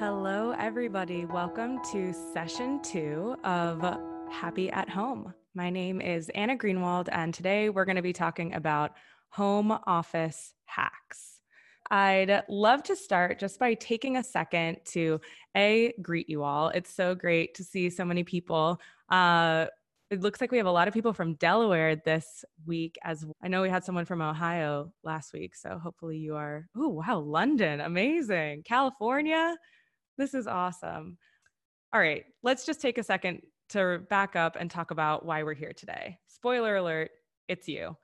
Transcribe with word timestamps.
Hello, 0.00 0.50
everybody. 0.58 1.24
Welcome 1.24 1.78
to 1.92 2.12
session 2.12 2.82
two 2.82 3.36
of 3.44 3.80
Happy 4.28 4.68
at 4.70 4.88
Home. 4.88 5.32
My 5.54 5.70
name 5.70 6.00
is 6.00 6.28
Anna 6.30 6.56
Greenwald, 6.56 7.08
and 7.12 7.32
today 7.32 7.68
we're 7.68 7.84
going 7.84 7.94
to 7.94 8.02
be 8.02 8.12
talking 8.12 8.54
about 8.54 8.96
home 9.28 9.70
office 9.86 10.52
hacks. 10.64 11.38
I'd 11.92 12.42
love 12.48 12.82
to 12.84 12.96
start 12.96 13.38
just 13.38 13.60
by 13.60 13.74
taking 13.74 14.16
a 14.16 14.24
second 14.24 14.78
to 14.86 15.20
A, 15.56 15.94
greet 16.02 16.28
you 16.28 16.42
all. 16.42 16.70
It's 16.70 16.92
so 16.92 17.14
great 17.14 17.54
to 17.54 17.62
see 17.62 17.88
so 17.88 18.04
many 18.04 18.24
people. 18.24 18.80
Uh, 19.08 19.66
it 20.10 20.22
looks 20.22 20.40
like 20.40 20.50
we 20.50 20.58
have 20.58 20.66
a 20.66 20.72
lot 20.72 20.88
of 20.88 20.94
people 20.94 21.12
from 21.12 21.34
Delaware 21.34 21.94
this 21.94 22.44
week 22.66 22.98
as 23.04 23.24
I 23.40 23.46
know 23.46 23.62
we 23.62 23.70
had 23.70 23.84
someone 23.84 24.06
from 24.06 24.22
Ohio 24.22 24.92
last 25.04 25.32
week. 25.32 25.54
So 25.54 25.78
hopefully 25.78 26.18
you 26.18 26.34
are, 26.34 26.66
oh, 26.76 26.88
wow, 26.88 27.20
London, 27.20 27.80
amazing. 27.80 28.64
California, 28.64 29.56
this 30.18 30.34
is 30.34 30.46
awesome. 30.46 31.18
All 31.92 32.00
right, 32.00 32.24
let's 32.42 32.66
just 32.66 32.80
take 32.80 32.98
a 32.98 33.02
second 33.02 33.42
to 33.70 34.00
back 34.10 34.36
up 34.36 34.56
and 34.58 34.70
talk 34.70 34.90
about 34.90 35.24
why 35.24 35.42
we're 35.42 35.54
here 35.54 35.72
today. 35.72 36.18
Spoiler 36.26 36.76
alert, 36.76 37.10
it's 37.48 37.68
you. 37.68 37.96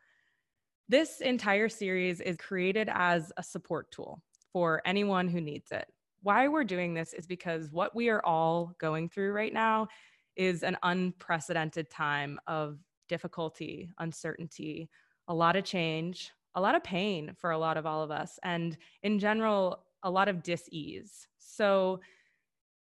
This 0.88 1.20
entire 1.20 1.68
series 1.68 2.20
is 2.20 2.36
created 2.36 2.88
as 2.92 3.32
a 3.36 3.42
support 3.42 3.90
tool 3.90 4.22
for 4.52 4.82
anyone 4.84 5.28
who 5.28 5.40
needs 5.40 5.70
it. 5.70 5.86
Why 6.22 6.48
we're 6.48 6.64
doing 6.64 6.94
this 6.94 7.12
is 7.12 7.26
because 7.26 7.70
what 7.70 7.94
we 7.94 8.08
are 8.08 8.24
all 8.24 8.74
going 8.78 9.08
through 9.08 9.32
right 9.32 9.52
now 9.52 9.88
is 10.36 10.62
an 10.62 10.76
unprecedented 10.82 11.90
time 11.90 12.38
of 12.46 12.78
difficulty, 13.08 13.90
uncertainty, 13.98 14.88
a 15.28 15.34
lot 15.34 15.56
of 15.56 15.64
change, 15.64 16.30
a 16.54 16.60
lot 16.60 16.74
of 16.74 16.82
pain 16.82 17.32
for 17.36 17.50
a 17.50 17.58
lot 17.58 17.76
of 17.76 17.86
all 17.86 18.02
of 18.02 18.10
us, 18.10 18.38
and 18.42 18.76
in 19.02 19.18
general, 19.18 19.84
a 20.02 20.10
lot 20.10 20.28
of 20.28 20.42
dis-ease. 20.42 21.28
So 21.40 22.00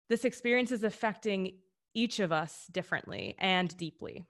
this 0.10 0.26
experience 0.26 0.72
is 0.72 0.84
affecting 0.84 1.58
each 1.94 2.20
of 2.20 2.32
us 2.32 2.66
differently 2.72 3.36
and 3.40 3.76
deeply. 3.78 4.26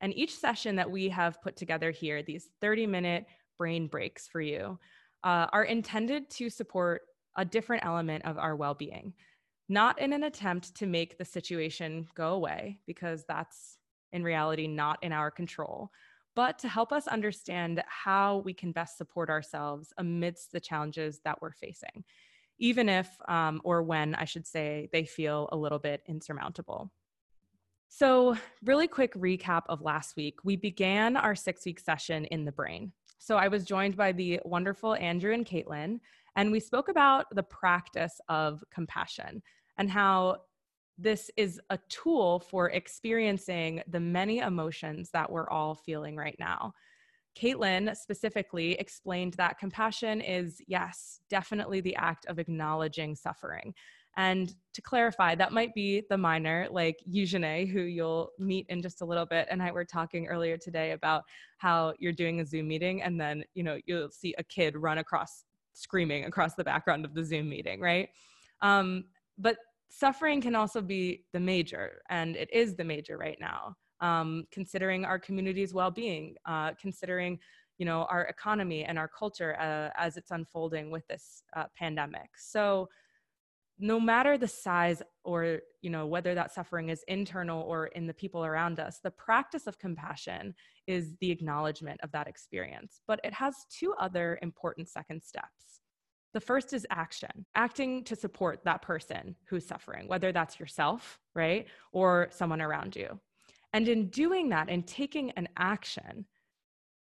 And 0.00 0.14
each 0.14 0.36
session 0.36 0.76
that 0.76 0.90
we 0.90 1.08
have 1.08 1.40
put 1.42 1.56
together 1.56 1.90
here, 1.90 2.22
these 2.22 2.48
30 2.60 2.86
minute 2.86 3.26
brain 3.58 3.86
breaks 3.86 4.28
for 4.28 4.40
you, 4.40 4.78
uh, 5.24 5.46
are 5.52 5.64
intended 5.64 6.28
to 6.30 6.50
support 6.50 7.02
a 7.36 7.44
different 7.44 7.84
element 7.84 8.24
of 8.24 8.38
our 8.38 8.54
well 8.54 8.74
being, 8.74 9.14
not 9.68 9.98
in 10.00 10.12
an 10.12 10.24
attempt 10.24 10.74
to 10.76 10.86
make 10.86 11.18
the 11.18 11.24
situation 11.24 12.06
go 12.14 12.34
away, 12.34 12.78
because 12.86 13.24
that's 13.26 13.78
in 14.12 14.22
reality 14.22 14.66
not 14.66 14.98
in 15.02 15.12
our 15.12 15.30
control, 15.30 15.90
but 16.34 16.58
to 16.58 16.68
help 16.68 16.92
us 16.92 17.08
understand 17.08 17.82
how 17.88 18.42
we 18.44 18.52
can 18.52 18.72
best 18.72 18.98
support 18.98 19.30
ourselves 19.30 19.92
amidst 19.98 20.52
the 20.52 20.60
challenges 20.60 21.20
that 21.24 21.40
we're 21.40 21.52
facing 21.52 22.04
even 22.58 22.88
if 22.88 23.08
um, 23.28 23.60
or 23.64 23.82
when 23.82 24.14
I 24.14 24.24
should 24.24 24.46
say 24.46 24.88
they 24.92 25.04
feel 25.04 25.48
a 25.52 25.56
little 25.56 25.78
bit 25.78 26.02
insurmountable. 26.06 26.90
So, 27.88 28.36
really 28.64 28.88
quick 28.88 29.14
recap 29.14 29.62
of 29.68 29.80
last 29.80 30.16
week. 30.16 30.38
We 30.44 30.56
began 30.56 31.16
our 31.16 31.34
six 31.34 31.64
week 31.64 31.80
session 31.80 32.24
in 32.26 32.44
the 32.44 32.52
brain. 32.52 32.92
So, 33.18 33.36
I 33.36 33.48
was 33.48 33.64
joined 33.64 33.96
by 33.96 34.12
the 34.12 34.40
wonderful 34.44 34.94
Andrew 34.96 35.32
and 35.32 35.46
Caitlin, 35.46 36.00
and 36.36 36.50
we 36.50 36.60
spoke 36.60 36.88
about 36.88 37.26
the 37.32 37.42
practice 37.42 38.20
of 38.28 38.62
compassion 38.70 39.42
and 39.78 39.90
how 39.90 40.38
this 40.98 41.30
is 41.36 41.60
a 41.70 41.78
tool 41.88 42.40
for 42.40 42.70
experiencing 42.70 43.82
the 43.88 44.00
many 44.00 44.38
emotions 44.38 45.10
that 45.12 45.30
we're 45.30 45.48
all 45.50 45.74
feeling 45.74 46.16
right 46.16 46.36
now. 46.38 46.72
Caitlin 47.40 47.94
specifically 47.96 48.72
explained 48.72 49.34
that 49.34 49.58
compassion 49.58 50.20
is, 50.20 50.60
yes, 50.66 51.20
definitely 51.28 51.80
the 51.80 51.96
act 51.96 52.26
of 52.26 52.38
acknowledging 52.38 53.14
suffering. 53.14 53.74
And 54.16 54.54
to 54.72 54.80
clarify, 54.80 55.34
that 55.34 55.52
might 55.52 55.74
be 55.74 56.02
the 56.08 56.16
minor, 56.16 56.66
like 56.70 56.96
Eugene, 57.04 57.66
who 57.66 57.82
you'll 57.82 58.30
meet 58.38 58.64
in 58.70 58.80
just 58.80 59.02
a 59.02 59.04
little 59.04 59.26
bit. 59.26 59.46
And 59.50 59.62
I 59.62 59.70
were 59.70 59.84
talking 59.84 60.26
earlier 60.26 60.56
today 60.56 60.92
about 60.92 61.24
how 61.58 61.92
you're 61.98 62.12
doing 62.12 62.40
a 62.40 62.46
Zoom 62.46 62.68
meeting 62.68 63.02
and 63.02 63.20
then, 63.20 63.44
you 63.54 63.62
know, 63.62 63.78
you'll 63.84 64.10
see 64.10 64.34
a 64.38 64.44
kid 64.44 64.74
run 64.74 64.98
across 64.98 65.44
screaming 65.74 66.24
across 66.24 66.54
the 66.54 66.64
background 66.64 67.04
of 67.04 67.12
the 67.12 67.22
Zoom 67.22 67.50
meeting, 67.50 67.80
right? 67.80 68.08
Um, 68.62 69.04
but 69.36 69.58
suffering 69.90 70.40
can 70.40 70.54
also 70.54 70.80
be 70.80 71.24
the 71.34 71.40
major, 71.40 72.00
and 72.08 72.36
it 72.36 72.50
is 72.52 72.74
the 72.74 72.84
major 72.84 73.18
right 73.18 73.36
now 73.38 73.76
um, 74.00 74.44
considering 74.50 75.04
our 75.04 75.18
community's 75.18 75.72
well-being, 75.72 76.36
uh, 76.44 76.72
considering 76.80 77.38
you 77.78 77.86
know 77.86 78.06
our 78.10 78.22
economy 78.24 78.84
and 78.84 78.98
our 78.98 79.08
culture 79.08 79.56
uh, 79.60 79.90
as 79.96 80.16
it's 80.16 80.30
unfolding 80.30 80.90
with 80.90 81.06
this 81.08 81.42
uh, 81.54 81.64
pandemic. 81.76 82.30
So 82.36 82.88
no 83.78 84.00
matter 84.00 84.38
the 84.38 84.48
size 84.48 85.02
or 85.24 85.60
you 85.82 85.90
know 85.90 86.06
whether 86.06 86.34
that 86.34 86.52
suffering 86.52 86.88
is 86.88 87.04
internal 87.08 87.62
or 87.62 87.88
in 87.88 88.06
the 88.06 88.14
people 88.14 88.44
around 88.44 88.80
us 88.80 89.00
the 89.04 89.10
practice 89.10 89.66
of 89.66 89.78
compassion 89.78 90.54
is 90.86 91.14
the 91.20 91.30
acknowledgement 91.30 92.00
of 92.02 92.10
that 92.12 92.28
experience. 92.28 93.00
But 93.06 93.20
it 93.24 93.34
has 93.34 93.54
two 93.70 93.92
other 94.00 94.38
important 94.40 94.88
second 94.88 95.22
steps. 95.22 95.80
The 96.32 96.40
first 96.40 96.72
is 96.72 96.86
action 96.90 97.44
acting 97.54 98.04
to 98.04 98.16
support 98.16 98.60
that 98.64 98.82
person 98.82 99.36
who's 99.48 99.66
suffering 99.66 100.08
whether 100.08 100.32
that's 100.32 100.58
yourself 100.58 101.18
right 101.34 101.66
or 101.92 102.28
someone 102.30 102.62
around 102.62 102.96
you 102.96 103.20
and 103.76 103.88
in 103.88 104.08
doing 104.08 104.48
that 104.48 104.70
and 104.70 104.86
taking 104.86 105.32
an 105.32 105.46
action, 105.58 106.24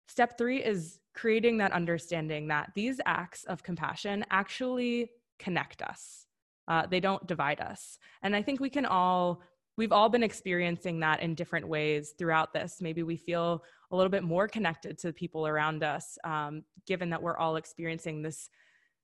step 0.08 0.38
three 0.38 0.64
is 0.64 1.00
creating 1.16 1.58
that 1.58 1.72
understanding 1.72 2.48
that 2.50 2.70
these 2.76 3.02
acts 3.08 3.44
of 3.46 3.64
compassion 3.64 4.24
actually 4.30 5.10
connect 5.40 5.82
us. 5.82 6.28
Uh, 6.68 6.86
they 6.86 7.00
don't 7.00 7.26
divide 7.26 7.60
us. 7.60 7.98
And 8.22 8.36
I 8.36 8.44
think 8.44 8.60
we 8.60 8.70
can 8.70 8.86
all, 8.86 9.42
we've 9.78 9.92
all 9.92 10.10
been 10.10 10.22
experiencing 10.22 11.00
that 11.00 11.24
in 11.24 11.34
different 11.34 11.68
ways 11.68 12.14
throughout 12.20 12.54
this. 12.54 12.78
Maybe 12.82 13.02
we 13.02 13.18
feel 13.18 13.64
a 13.90 13.96
little 13.96 14.12
bit 14.12 14.24
more 14.24 14.48
connected 14.48 15.00
to 15.00 15.08
the 15.08 15.14
people 15.14 15.48
around 15.48 15.84
us, 15.84 16.20
um, 16.24 16.62
given 16.86 17.10
that 17.10 17.24
we're 17.24 17.38
all 17.38 17.56
experiencing 17.56 18.22
this 18.22 18.48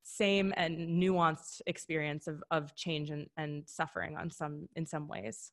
same 0.04 0.54
and 0.56 1.02
nuanced 1.02 1.62
experience 1.66 2.28
of, 2.28 2.44
of 2.52 2.76
change 2.76 3.10
and, 3.10 3.26
and 3.38 3.64
suffering 3.68 4.16
on 4.18 4.30
some 4.30 4.70
in 4.76 4.86
some 4.86 5.08
ways. 5.08 5.52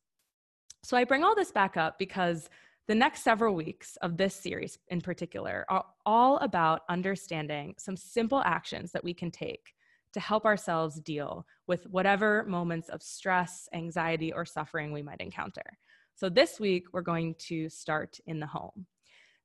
So 0.84 0.97
I 0.97 1.04
bring 1.04 1.22
all 1.22 1.37
this 1.37 1.53
back 1.53 1.76
up 1.76 1.98
because 1.98 2.50
the 2.88 2.94
next 2.94 3.22
several 3.22 3.54
weeks 3.54 3.97
of 4.03 4.16
this 4.16 4.34
series 4.34 4.78
in 4.88 5.00
particular 5.00 5.65
are 5.69 5.84
all 6.04 6.38
about 6.38 6.82
understanding 6.88 7.75
some 7.78 7.97
simple 7.97 8.43
actions 8.44 8.91
that 8.91 9.04
we 9.04 9.15
can 9.15 9.31
take 9.31 9.75
to 10.12 10.20
help 10.20 10.44
ourselves 10.44 11.00
deal 11.00 11.47
with 11.69 11.87
whatever 11.87 12.44
moments 12.48 12.88
of 12.88 13.00
stress, 13.00 13.69
anxiety, 13.72 14.32
or 14.32 14.44
suffering 14.44 14.93
we 14.93 15.03
might 15.03 15.20
encounter. 15.20 15.78
So 16.16 16.28
this 16.28 16.59
week, 16.59 16.87
we're 16.93 17.00
going 17.00 17.37
to 17.47 17.69
start 17.69 18.19
in 18.26 18.41
the 18.41 18.47
home. 18.47 18.87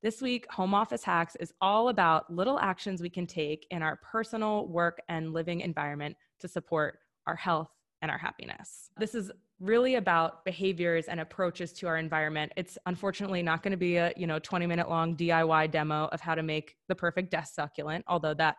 This 0.02 0.22
week, 0.22 0.46
Home 0.52 0.74
Office 0.74 1.04
Hacks 1.04 1.38
is 1.40 1.54
all 1.62 1.90
about 1.90 2.34
little 2.34 2.60
actions 2.60 3.02
we 3.02 3.10
can 3.10 3.28
take 3.28 3.66
in 3.72 3.82
our 3.82 3.98
personal, 3.98 4.68
work, 4.68 5.02
and 5.08 5.34
living 5.34 5.62
environment 5.62 6.18
to 6.40 6.48
support 6.48 7.00
our 7.26 7.36
health 7.36 7.70
and 8.02 8.12
our 8.12 8.18
happiness. 8.18 8.90
This 8.98 9.16
is 9.16 9.32
really 9.60 9.96
about 9.96 10.46
behaviors 10.46 11.06
and 11.06 11.20
approaches 11.20 11.74
to 11.74 11.88
our 11.88 11.98
environment. 11.98 12.52
It's 12.56 12.78
unfortunately 12.86 13.42
not 13.42 13.64
going 13.64 13.72
to 13.72 13.78
be 13.78 13.98
a, 13.98 14.14
you 14.16 14.28
know, 14.28 14.40
20 14.40 14.68
minute 14.68 14.90
long 14.90 15.16
DIY 15.16 15.72
demo 15.72 16.06
of 16.12 16.22
how 16.22 16.36
to 16.36 16.44
make 16.44 16.76
the 16.88 16.96
perfect 16.96 17.32
desk 17.32 17.56
succulent, 17.56 18.06
although 18.08 18.36
that 18.36 18.58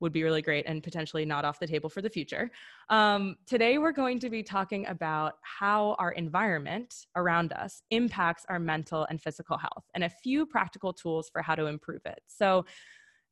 would 0.00 0.12
be 0.12 0.24
really 0.24 0.42
great 0.42 0.66
and 0.66 0.82
potentially 0.82 1.24
not 1.24 1.44
off 1.44 1.60
the 1.60 1.66
table 1.66 1.88
for 1.88 2.02
the 2.02 2.10
future. 2.10 2.50
Um, 2.90 3.36
today, 3.46 3.78
we're 3.78 3.92
going 3.92 4.18
to 4.20 4.28
be 4.28 4.42
talking 4.42 4.86
about 4.86 5.34
how 5.42 5.94
our 5.98 6.12
environment 6.12 6.94
around 7.16 7.52
us 7.52 7.82
impacts 7.90 8.44
our 8.48 8.58
mental 8.58 9.06
and 9.08 9.20
physical 9.20 9.56
health 9.56 9.84
and 9.94 10.04
a 10.04 10.08
few 10.08 10.46
practical 10.46 10.92
tools 10.92 11.30
for 11.32 11.42
how 11.42 11.54
to 11.54 11.66
improve 11.66 12.02
it. 12.06 12.20
So, 12.26 12.66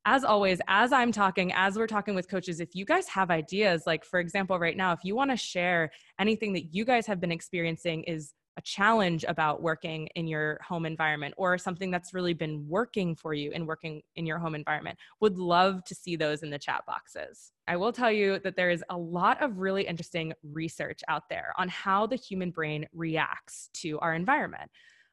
as 0.05 0.25
always, 0.25 0.61
as 0.69 0.93
I'm 0.93 1.13
talking, 1.13 1.53
as 1.53 1.77
we're 1.77 1.87
talking 1.87 2.15
with 2.15 2.29
coaches, 2.29 2.61
if 2.61 2.75
you 2.75 2.85
guys 2.85 3.07
have 3.09 3.31
ideas, 3.31 3.85
like 3.87 4.05
for 4.05 4.19
example, 4.21 4.59
right 4.59 4.77
now, 4.77 4.93
if 4.93 5.01
you 5.05 5.15
want 5.15 5.31
to 5.31 5.37
share 5.37 5.91
anything 6.19 6.53
that 6.55 6.75
you 6.75 6.85
guys 6.85 7.07
have 7.07 7.21
been 7.21 7.33
experiencing 7.33 8.03
is 8.05 8.35
a 8.59 8.63
challenge 8.63 9.25
about 9.29 9.63
working 9.63 10.09
in 10.15 10.27
your 10.27 10.59
home 10.67 10.85
environment 10.85 11.35
or 11.39 11.57
something 11.57 11.91
that's 11.91 12.13
really 12.13 12.35
been 12.35 12.67
working 12.69 13.17
for 13.17 13.33
you 13.33 13.51
in 13.51 13.65
working 13.65 14.03
in 14.17 14.27
your 14.27 14.39
home 14.39 14.55
environment, 14.55 14.99
would 15.21 15.39
love 15.39 15.83
to 15.85 15.95
see 15.95 16.17
those 16.17 16.43
in 16.43 16.51
the 16.51 16.59
chat 16.59 16.83
boxes. 16.87 17.53
I 17.67 17.77
will 17.77 17.93
tell 17.93 18.11
you 18.11 18.39
that 18.41 18.57
there 18.57 18.71
is 18.71 18.85
a 18.91 18.97
lot 18.97 19.43
of 19.43 19.59
really 19.59 19.87
interesting 19.87 20.35
research 20.43 21.01
out 21.09 21.23
there 21.31 21.55
on 21.57 21.69
how 21.69 22.07
the 22.07 22.17
human 22.17 22.51
brain 22.51 22.87
reacts 22.93 23.71
to 23.75 23.99
our 24.01 24.15
environment. 24.15 24.71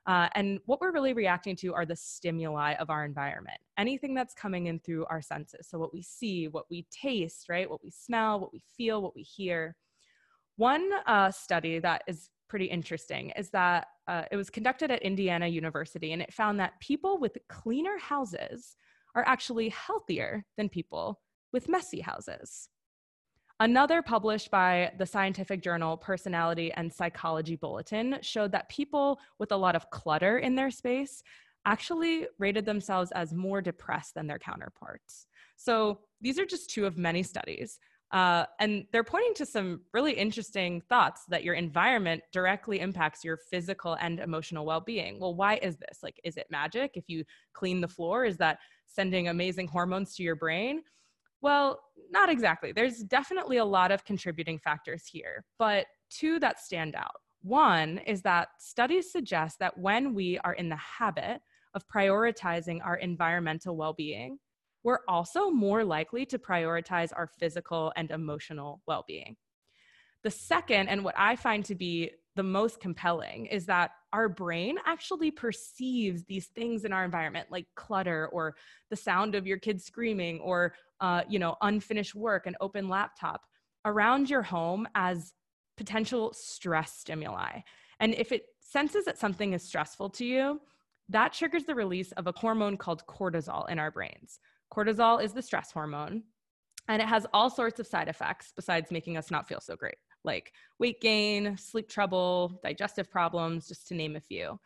Uh, 0.10 0.28
and 0.34 0.60
what 0.66 0.82
we're 0.82 0.92
really 0.92 1.14
reacting 1.14 1.56
to 1.56 1.72
are 1.76 1.86
the 1.86 1.96
stimuli 1.96 2.74
of 2.80 2.90
our 2.90 3.06
environment, 3.06 3.60
anything 3.78 4.16
that's 4.16 4.34
coming 4.34 4.66
in 4.66 4.80
through 4.80 5.06
our 5.06 5.22
senses. 5.22 5.68
So, 5.70 5.78
what 5.78 5.94
we 5.94 6.02
see, 6.02 6.48
what 6.48 6.66
we 6.68 6.88
taste, 6.90 7.48
right? 7.48 7.70
What 7.70 7.84
we 7.84 7.92
smell, 7.92 8.40
what 8.40 8.52
we 8.52 8.64
feel, 8.76 9.04
what 9.04 9.16
we 9.16 9.22
hear. 9.22 9.76
One 10.56 10.90
uh, 11.06 11.30
study 11.30 11.78
that 11.78 12.02
is 12.08 12.32
pretty 12.48 12.66
interesting 12.66 13.30
is 13.38 13.52
that 13.52 13.86
uh, 14.08 14.24
it 14.32 14.36
was 14.36 14.50
conducted 14.50 14.90
at 14.90 15.04
Indiana 15.04 15.46
University, 15.46 16.12
and 16.12 16.24
it 16.24 16.34
found 16.34 16.60
that 16.60 16.80
people 16.80 17.20
with 17.20 17.38
cleaner 17.48 18.00
houses 18.00 18.78
are 19.14 19.24
actually 19.28 19.70
healthier 19.70 20.44
than 20.58 20.70
people 20.70 21.22
with 21.54 21.70
messy 21.70 22.00
houses. 22.00 22.70
Another 23.62 24.02
published 24.02 24.50
by 24.52 24.92
the 24.98 25.06
scientific 25.06 25.62
journal 25.62 25.98
Personality 25.98 26.72
and 26.74 26.92
Psychology 26.92 27.58
Bulletin 27.58 28.18
showed 28.22 28.54
that 28.54 28.70
people 28.70 29.20
with 29.38 29.52
a 29.52 29.58
lot 29.58 29.76
of 29.76 29.90
clutter 29.90 30.38
in 30.38 30.56
their 30.56 30.72
space 30.72 31.24
actually 31.66 32.26
rated 32.38 32.66
themselves 32.66 33.12
as 33.12 33.34
more 33.34 33.62
depressed 33.62 34.16
than 34.16 34.28
their 34.28 34.40
counterparts. 34.40 35.28
So 35.58 36.00
these 36.22 36.40
are 36.40 36.46
just 36.46 36.70
two 36.70 36.86
of 36.86 36.98
many 36.98 37.22
studies. 37.22 37.80
Uh, 38.12 38.46
and 38.60 38.86
they're 38.92 39.04
pointing 39.04 39.34
to 39.36 39.46
some 39.46 39.82
really 39.94 40.14
interesting 40.14 40.82
thoughts 40.88 41.26
that 41.28 41.44
your 41.44 41.54
environment 41.54 42.24
directly 42.32 42.80
impacts 42.80 43.26
your 43.26 43.38
physical 43.52 43.98
and 44.00 44.20
emotional 44.22 44.66
well 44.66 44.80
being. 44.80 45.20
Well, 45.20 45.36
why 45.36 45.60
is 45.62 45.76
this? 45.76 46.00
Like, 46.02 46.20
is 46.24 46.38
it 46.38 46.48
magic? 46.50 46.92
If 46.96 47.10
you 47.10 47.26
clean 47.54 47.82
the 47.82 47.88
floor, 47.90 48.24
is 48.24 48.38
that 48.38 48.60
sending 48.88 49.28
amazing 49.28 49.68
hormones 49.68 50.16
to 50.16 50.24
your 50.24 50.36
brain? 50.36 50.82
Well, 51.42 51.80
not 52.12 52.30
exactly. 52.30 52.72
There's 52.72 53.00
definitely 53.04 53.58
a 53.58 53.66
lot 53.66 53.92
of 53.92 54.04
contributing 54.04 54.60
factors 54.60 55.06
here, 55.08 55.46
but 55.58 55.86
two 56.10 56.40
that 56.40 56.60
stand 56.60 56.96
out. 56.96 57.16
One 57.42 58.00
is 58.00 58.22
that 58.24 58.50
studies 58.60 59.12
suggest 59.12 59.60
that 59.60 59.78
when 59.78 60.14
we 60.14 60.38
are 60.40 60.54
in 60.54 60.70
the 60.70 60.76
habit 60.76 61.42
of 61.74 61.88
prioritizing 61.88 62.80
our 62.84 62.98
environmental 62.98 63.78
well 63.78 63.94
being, 63.94 64.40
we're 64.84 65.00
also 65.08 65.50
more 65.50 65.84
likely 65.84 66.26
to 66.26 66.40
prioritize 66.40 67.12
our 67.16 67.28
physical 67.28 67.94
and 67.96 68.12
emotional 68.12 68.82
well 68.88 69.06
being. 69.08 69.38
The 70.24 70.32
second, 70.32 70.90
and 70.90 71.04
what 71.04 71.16
I 71.18 71.38
find 71.38 71.64
to 71.66 71.76
be 71.76 72.12
the 72.36 72.44
most 72.44 72.82
compelling, 72.82 73.46
is 73.46 73.66
that 73.68 73.92
our 74.12 74.28
brain 74.28 74.78
actually 74.86 75.32
perceives 75.32 76.24
these 76.26 76.48
things 76.48 76.84
in 76.84 76.92
our 76.92 77.06
environment, 77.06 77.48
like 77.50 77.68
clutter 77.76 78.30
or 78.34 78.56
the 78.90 78.96
sound 78.96 79.36
of 79.36 79.48
your 79.48 79.58
kids 79.58 79.86
screaming 79.86 80.40
or 80.40 80.74
uh, 81.02 81.24
you 81.30 81.40
know 81.40 81.56
unfinished 81.62 82.16
work, 82.16 82.48
an 82.48 82.56
open 82.62 82.90
laptop, 82.90 83.46
around 83.86 84.30
your 84.30 84.42
home 84.42 84.88
as 84.96 85.34
potential 85.78 86.34
stress 86.34 86.94
stimuli. 86.98 87.62
And 88.00 88.14
if 88.16 88.32
it 88.32 88.44
senses 88.60 89.06
that 89.06 89.18
something 89.18 89.54
is 89.54 89.64
stressful 89.64 90.10
to 90.12 90.26
you, 90.26 90.62
that 91.10 91.34
triggers 91.34 91.64
the 91.64 91.76
release 91.76 92.12
of 92.14 92.28
a 92.28 92.34
hormone 92.36 92.78
called 92.78 93.04
cortisol 93.08 93.68
in 93.70 93.80
our 93.80 93.92
brains. 93.92 94.40
Cortisol 94.74 95.24
is 95.24 95.34
the 95.34 95.42
stress 95.42 95.72
hormone, 95.72 96.24
and 96.88 97.02
it 97.02 97.08
has 97.08 97.26
all 97.34 97.50
sorts 97.50 97.80
of 97.80 97.88
side 97.88 98.08
effects 98.08 98.54
besides 98.56 98.92
making 98.92 99.18
us 99.18 99.32
not 99.32 99.48
feel 99.48 99.60
so 99.60 99.76
great, 99.76 99.98
like 100.24 100.54
weight 100.80 101.02
gain, 101.02 101.58
sleep 101.58 101.90
trouble, 101.90 102.60
digestive 102.64 103.10
problems, 103.10 103.68
just 103.68 103.88
to 103.88 103.96
name 103.96 104.16
a 104.16 104.22
few. 104.22 104.60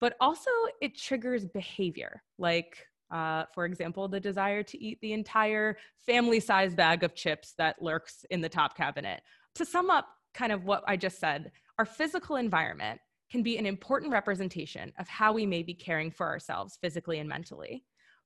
But 0.00 0.14
also, 0.20 0.50
it 0.80 0.96
triggers 0.96 1.46
behavior, 1.46 2.22
like, 2.38 2.86
uh, 3.10 3.44
for 3.54 3.64
example, 3.64 4.08
the 4.08 4.20
desire 4.20 4.62
to 4.62 4.82
eat 4.82 5.00
the 5.00 5.12
entire 5.12 5.76
family 6.06 6.40
size 6.40 6.74
bag 6.74 7.02
of 7.02 7.14
chips 7.14 7.54
that 7.58 7.80
lurks 7.80 8.24
in 8.30 8.40
the 8.40 8.48
top 8.48 8.76
cabinet. 8.76 9.22
To 9.56 9.64
sum 9.64 9.90
up 9.90 10.06
kind 10.34 10.52
of 10.52 10.64
what 10.64 10.84
I 10.86 10.96
just 10.96 11.18
said, 11.18 11.50
our 11.78 11.84
physical 11.84 12.36
environment 12.36 13.00
can 13.30 13.42
be 13.42 13.58
an 13.58 13.66
important 13.66 14.12
representation 14.12 14.92
of 14.98 15.08
how 15.08 15.32
we 15.32 15.46
may 15.46 15.62
be 15.62 15.74
caring 15.74 16.10
for 16.10 16.26
ourselves 16.26 16.78
physically 16.80 17.18
and 17.18 17.28
mentally. 17.28 17.84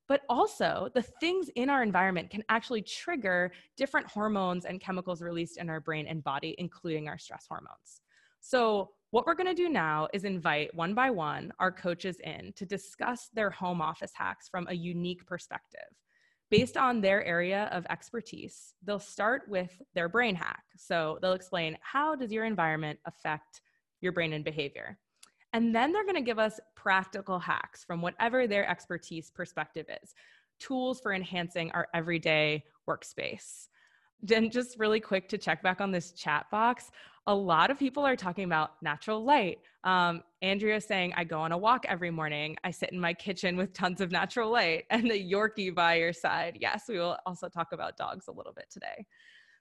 But 0.08 0.22
also, 0.28 0.90
the 0.94 1.02
things 1.02 1.48
in 1.54 1.70
our 1.70 1.82
environment 1.82 2.30
can 2.30 2.42
actually 2.48 2.82
trigger 2.82 3.52
different 3.76 4.06
hormones 4.08 4.64
and 4.64 4.80
chemicals 4.80 5.22
released 5.22 5.58
in 5.58 5.70
our 5.70 5.80
brain 5.80 6.06
and 6.06 6.22
body, 6.22 6.54
including 6.58 7.08
our 7.08 7.18
stress 7.18 7.46
hormones. 7.48 8.02
So, 8.40 8.90
what 9.12 9.26
we're 9.26 9.34
going 9.34 9.46
to 9.46 9.54
do 9.54 9.68
now 9.68 10.08
is 10.14 10.24
invite 10.24 10.74
one 10.74 10.94
by 10.94 11.10
one 11.10 11.52
our 11.58 11.70
coaches 11.70 12.16
in 12.24 12.50
to 12.56 12.64
discuss 12.64 13.28
their 13.34 13.50
home 13.50 13.82
office 13.82 14.12
hacks 14.14 14.48
from 14.48 14.66
a 14.68 14.74
unique 14.74 15.24
perspective. 15.26 15.80
Based 16.50 16.78
on 16.78 17.00
their 17.00 17.22
area 17.24 17.68
of 17.72 17.86
expertise, 17.90 18.74
they'll 18.82 18.98
start 18.98 19.42
with 19.48 19.70
their 19.94 20.08
brain 20.08 20.34
hack. 20.34 20.64
So, 20.76 21.18
they'll 21.20 21.34
explain 21.34 21.76
how 21.82 22.14
does 22.14 22.32
your 22.32 22.46
environment 22.46 22.98
affect 23.04 23.60
your 24.00 24.12
brain 24.12 24.32
and 24.32 24.44
behavior. 24.44 24.98
And 25.52 25.74
then 25.74 25.92
they're 25.92 26.04
going 26.04 26.14
to 26.14 26.22
give 26.22 26.38
us 26.38 26.58
practical 26.74 27.38
hacks 27.38 27.84
from 27.84 28.00
whatever 28.00 28.46
their 28.46 28.68
expertise 28.68 29.30
perspective 29.30 29.86
is, 30.02 30.14
tools 30.58 31.00
for 31.00 31.12
enhancing 31.12 31.70
our 31.72 31.86
everyday 31.94 32.64
workspace. 32.88 33.68
Then, 34.22 34.50
just 34.50 34.78
really 34.78 35.00
quick 35.00 35.28
to 35.30 35.38
check 35.38 35.62
back 35.62 35.80
on 35.80 35.90
this 35.90 36.12
chat 36.12 36.46
box, 36.50 36.90
a 37.26 37.34
lot 37.34 37.70
of 37.70 37.78
people 37.78 38.04
are 38.04 38.16
talking 38.16 38.44
about 38.44 38.82
natural 38.82 39.24
light. 39.24 39.58
Um, 39.84 40.22
Andrea 40.42 40.80
saying, 40.80 41.12
I 41.16 41.24
go 41.24 41.40
on 41.40 41.52
a 41.52 41.58
walk 41.58 41.84
every 41.88 42.10
morning. 42.10 42.56
I 42.64 42.70
sit 42.70 42.92
in 42.92 43.00
my 43.00 43.14
kitchen 43.14 43.56
with 43.56 43.72
tons 43.72 44.00
of 44.00 44.10
natural 44.10 44.50
light 44.50 44.84
and 44.90 45.10
the 45.10 45.32
Yorkie 45.32 45.74
by 45.74 45.96
your 45.96 46.12
side. 46.12 46.58
Yes, 46.60 46.84
we 46.88 46.98
will 46.98 47.16
also 47.26 47.48
talk 47.48 47.68
about 47.72 47.96
dogs 47.96 48.26
a 48.28 48.32
little 48.32 48.52
bit 48.52 48.66
today. 48.70 49.06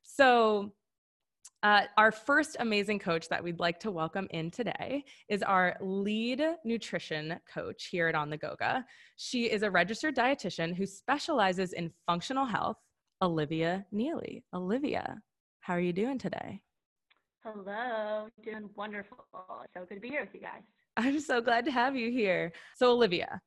So, 0.04 0.74
uh, 1.64 1.84
our 1.98 2.12
first 2.12 2.58
amazing 2.60 2.98
coach 2.98 3.30
that 3.30 3.44
we'd 3.44 3.60
like 3.60 3.80
to 3.80 3.92
welcome 3.92 4.28
in 4.32 4.50
today 4.50 5.04
is 5.30 5.44
our 5.44 5.78
lead 5.80 6.44
nutrition 6.66 7.40
coach 7.52 7.88
here 7.92 8.08
at 8.08 8.16
On 8.16 8.30
the 8.32 8.38
Goga. 8.38 8.84
She 9.18 9.46
is 9.46 9.62
a 9.62 9.70
registered 9.70 10.16
dietitian 10.16 10.76
who 10.76 10.88
specializes 10.88 11.74
in 11.74 11.92
functional 12.08 12.46
health, 12.46 12.78
Olivia 13.22 13.86
Neely. 13.92 14.44
Olivia, 14.54 15.22
how 15.60 15.74
are 15.74 15.80
you 15.80 15.94
doing 15.94 16.18
today? 16.18 16.62
Hello, 17.44 18.28
doing 18.44 18.70
wonderful. 18.76 19.26
So 19.74 19.86
good 19.88 19.96
to 19.96 20.02
be 20.02 20.10
here 20.10 20.22
with 20.22 20.34
you 20.34 20.42
guys. 20.42 20.62
I'm 20.98 21.20
so 21.20 21.40
glad 21.42 21.66
to 21.66 21.72
have 21.72 21.96
you 21.96 22.12
here. 22.12 22.52
So, 22.76 22.92
Olivia, 22.92 23.42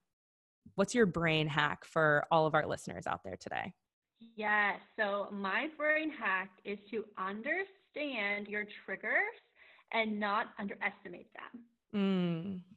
what's 0.76 0.94
your 0.94 1.06
brain 1.06 1.46
hack 1.46 1.84
for 1.84 2.24
all 2.30 2.46
of 2.46 2.54
our 2.54 2.66
listeners 2.66 3.06
out 3.06 3.20
there 3.24 3.36
today? 3.38 3.72
Yes. 4.36 4.80
So, 4.98 5.28
my 5.30 5.68
brain 5.76 6.10
hack 6.10 6.50
is 6.64 6.78
to 6.90 7.04
understand 7.18 8.48
your 8.48 8.64
triggers 8.84 9.34
and 9.92 10.18
not 10.18 10.46
underestimate 10.58 11.28
them. 11.34 11.62
Mm. 11.94 12.73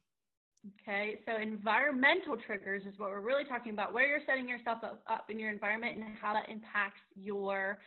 Okay, 0.67 1.19
so 1.25 1.37
environmental 1.41 2.35
triggers 2.35 2.83
is 2.85 2.97
what 2.97 3.09
we're 3.09 3.21
really 3.21 3.45
talking 3.45 3.71
about, 3.71 3.93
where 3.93 4.07
you're 4.07 4.25
setting 4.25 4.49
yourself 4.49 4.79
up, 4.83 5.01
up 5.07 5.25
in 5.29 5.39
your 5.39 5.51
environment 5.51 5.95
and 5.95 6.17
how 6.19 6.33
that 6.33 6.49
impacts 6.49 6.99
your 7.15 7.77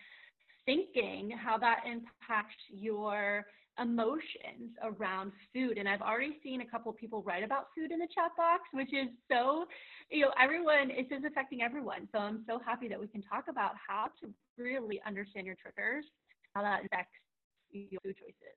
thinking, 0.64 1.30
how 1.30 1.58
that 1.58 1.80
impacts 1.84 2.56
your 2.70 3.44
emotions 3.80 4.72
around 4.82 5.32
food. 5.52 5.78
And 5.78 5.88
I've 5.88 6.00
already 6.00 6.38
seen 6.42 6.60
a 6.60 6.66
couple 6.66 6.92
people 6.92 7.22
write 7.22 7.42
about 7.42 7.66
food 7.76 7.90
in 7.90 7.98
the 7.98 8.08
chat 8.14 8.30
box, 8.36 8.62
which 8.72 8.92
is 8.94 9.08
so, 9.30 9.66
you 10.10 10.22
know, 10.22 10.32
everyone, 10.40 10.90
it's 10.90 11.08
just 11.10 11.24
affecting 11.24 11.62
everyone. 11.62 12.08
So 12.12 12.18
I'm 12.18 12.44
so 12.46 12.58
happy 12.64 12.88
that 12.88 13.00
we 13.00 13.08
can 13.08 13.22
talk 13.22 13.44
about 13.48 13.72
how 13.76 14.06
to 14.22 14.32
really 14.56 15.00
understand 15.06 15.46
your 15.46 15.56
triggers 15.56 16.04
how 16.54 16.62
that 16.62 16.84
affects 16.84 17.14
your 17.72 18.00
food 18.02 18.16
choices. 18.16 18.56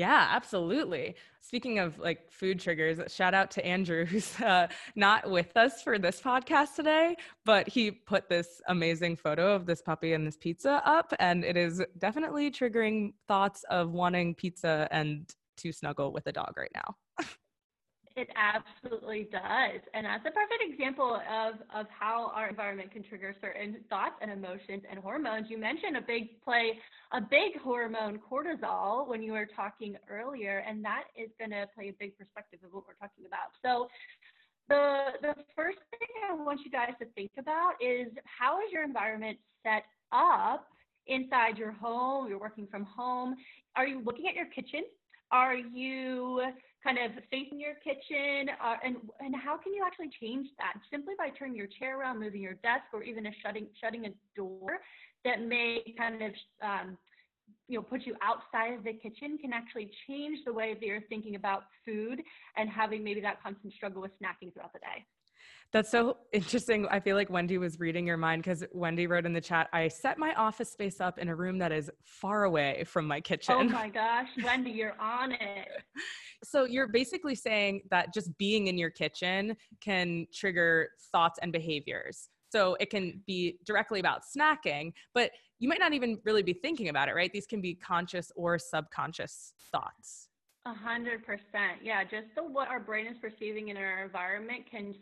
Yeah, 0.00 0.28
absolutely. 0.30 1.14
Speaking 1.42 1.78
of 1.78 1.98
like 1.98 2.32
food 2.32 2.58
triggers, 2.58 2.98
shout 3.12 3.34
out 3.34 3.50
to 3.50 3.66
Andrew, 3.66 4.04
who's 4.06 4.40
uh, 4.40 4.68
not 4.96 5.30
with 5.30 5.54
us 5.58 5.82
for 5.82 5.98
this 5.98 6.22
podcast 6.22 6.74
today, 6.74 7.16
but 7.44 7.68
he 7.68 7.90
put 7.90 8.26
this 8.26 8.62
amazing 8.68 9.16
photo 9.16 9.54
of 9.54 9.66
this 9.66 9.82
puppy 9.82 10.14
and 10.14 10.26
this 10.26 10.38
pizza 10.38 10.80
up, 10.86 11.12
and 11.20 11.44
it 11.44 11.58
is 11.58 11.82
definitely 11.98 12.50
triggering 12.50 13.12
thoughts 13.28 13.62
of 13.68 13.90
wanting 13.90 14.34
pizza 14.34 14.88
and 14.90 15.34
to 15.58 15.70
snuggle 15.70 16.14
with 16.14 16.26
a 16.28 16.32
dog 16.32 16.54
right 16.56 16.72
now. 16.74 16.96
It 18.20 18.28
absolutely 18.36 19.28
does. 19.32 19.80
And 19.94 20.04
that's 20.04 20.26
a 20.26 20.30
perfect 20.30 20.60
example 20.68 21.14
of, 21.24 21.54
of 21.74 21.86
how 21.88 22.30
our 22.34 22.50
environment 22.50 22.92
can 22.92 23.02
trigger 23.02 23.34
certain 23.40 23.78
thoughts 23.88 24.16
and 24.20 24.30
emotions 24.30 24.82
and 24.90 25.00
hormones. 25.00 25.46
You 25.48 25.56
mentioned 25.56 25.96
a 25.96 26.02
big 26.02 26.38
play, 26.42 26.78
a 27.12 27.20
big 27.22 27.58
hormone, 27.64 28.20
cortisol, 28.20 29.08
when 29.08 29.22
you 29.22 29.32
were 29.32 29.48
talking 29.56 29.96
earlier, 30.10 30.62
and 30.68 30.84
that 30.84 31.04
is 31.16 31.30
going 31.38 31.50
to 31.52 31.66
play 31.74 31.88
a 31.88 31.94
big 31.98 32.18
perspective 32.18 32.60
of 32.62 32.74
what 32.74 32.84
we're 32.86 33.00
talking 33.00 33.24
about. 33.26 33.56
So, 33.64 33.88
the, 34.68 35.16
the 35.22 35.34
first 35.56 35.78
thing 35.90 36.08
I 36.30 36.34
want 36.34 36.60
you 36.62 36.70
guys 36.70 36.92
to 37.00 37.06
think 37.16 37.30
about 37.38 37.72
is 37.80 38.08
how 38.24 38.58
is 38.58 38.70
your 38.70 38.84
environment 38.84 39.38
set 39.62 39.84
up 40.12 40.66
inside 41.06 41.56
your 41.56 41.72
home? 41.72 42.28
You're 42.28 42.38
working 42.38 42.68
from 42.70 42.84
home. 42.84 43.34
Are 43.76 43.86
you 43.86 44.02
looking 44.04 44.26
at 44.28 44.34
your 44.34 44.46
kitchen? 44.46 44.82
Are 45.32 45.56
you 45.56 46.42
kind 46.82 46.98
of 46.98 47.12
facing 47.30 47.60
your 47.60 47.74
kitchen 47.84 48.48
uh, 48.62 48.76
and 48.84 48.96
and 49.20 49.34
how 49.34 49.56
can 49.56 49.74
you 49.74 49.84
actually 49.84 50.10
change 50.20 50.48
that? 50.58 50.74
Simply 50.90 51.14
by 51.18 51.30
turning 51.30 51.56
your 51.56 51.68
chair 51.78 52.00
around 52.00 52.20
moving 52.20 52.40
your 52.40 52.54
desk 52.54 52.84
or 52.92 53.02
even 53.02 53.26
a 53.26 53.30
shutting 53.42 53.66
shutting 53.80 54.06
a 54.06 54.10
door 54.36 54.80
that 55.24 55.42
may 55.42 55.82
kind 55.98 56.22
of 56.22 56.32
um, 56.62 56.98
you 57.68 57.76
know 57.76 57.82
put 57.82 58.06
you 58.06 58.14
outside 58.22 58.74
of 58.74 58.84
the 58.84 58.92
kitchen 58.92 59.38
can 59.38 59.52
actually 59.52 59.90
change 60.06 60.38
the 60.46 60.52
way 60.52 60.74
that 60.74 60.84
you're 60.84 61.02
thinking 61.08 61.34
about 61.34 61.64
food 61.84 62.22
and 62.56 62.68
having 62.68 63.04
maybe 63.04 63.20
that 63.20 63.42
constant 63.42 63.72
struggle 63.74 64.02
with 64.02 64.12
snacking 64.12 64.52
throughout 64.52 64.72
the 64.72 64.78
day 64.80 65.04
that's 65.72 65.90
so 65.90 66.16
interesting. 66.32 66.86
I 66.90 66.98
feel 66.98 67.16
like 67.16 67.30
Wendy 67.30 67.58
was 67.58 67.78
reading 67.78 68.06
your 68.06 68.16
mind 68.16 68.42
because 68.42 68.64
Wendy 68.72 69.06
wrote 69.06 69.24
in 69.24 69.32
the 69.32 69.40
chat, 69.40 69.68
I 69.72 69.88
set 69.88 70.18
my 70.18 70.34
office 70.34 70.70
space 70.70 71.00
up 71.00 71.18
in 71.18 71.28
a 71.28 71.36
room 71.36 71.58
that 71.58 71.70
is 71.70 71.90
far 72.04 72.44
away 72.44 72.84
from 72.84 73.06
my 73.06 73.18
oh 73.18 73.20
kitchen. 73.20 73.54
Oh 73.56 73.64
my 73.64 73.88
gosh, 73.88 74.28
Wendy, 74.42 74.70
you're 74.70 75.00
on 75.00 75.32
it. 75.32 75.68
so 76.44 76.64
you're 76.64 76.88
basically 76.88 77.34
saying 77.34 77.82
that 77.90 78.12
just 78.12 78.36
being 78.36 78.66
in 78.66 78.78
your 78.78 78.90
kitchen 78.90 79.56
can 79.80 80.26
trigger 80.34 80.88
thoughts 81.12 81.38
and 81.40 81.52
behaviors. 81.52 82.28
So 82.50 82.76
it 82.80 82.90
can 82.90 83.22
be 83.28 83.58
directly 83.64 84.00
about 84.00 84.22
snacking, 84.36 84.92
but 85.14 85.30
you 85.60 85.68
might 85.68 85.78
not 85.78 85.92
even 85.92 86.18
really 86.24 86.42
be 86.42 86.52
thinking 86.52 86.88
about 86.88 87.08
it, 87.08 87.14
right? 87.14 87.32
These 87.32 87.46
can 87.46 87.60
be 87.60 87.74
conscious 87.74 88.32
or 88.34 88.58
subconscious 88.58 89.52
thoughts. 89.70 90.28
A 90.66 90.74
hundred 90.74 91.24
percent. 91.24 91.80
Yeah, 91.82 92.02
just 92.02 92.26
the 92.34 92.42
what 92.42 92.68
our 92.68 92.80
brain 92.80 93.06
is 93.06 93.16
perceiving 93.18 93.68
in 93.68 93.76
our 93.76 94.04
environment 94.04 94.64
can 94.70 94.94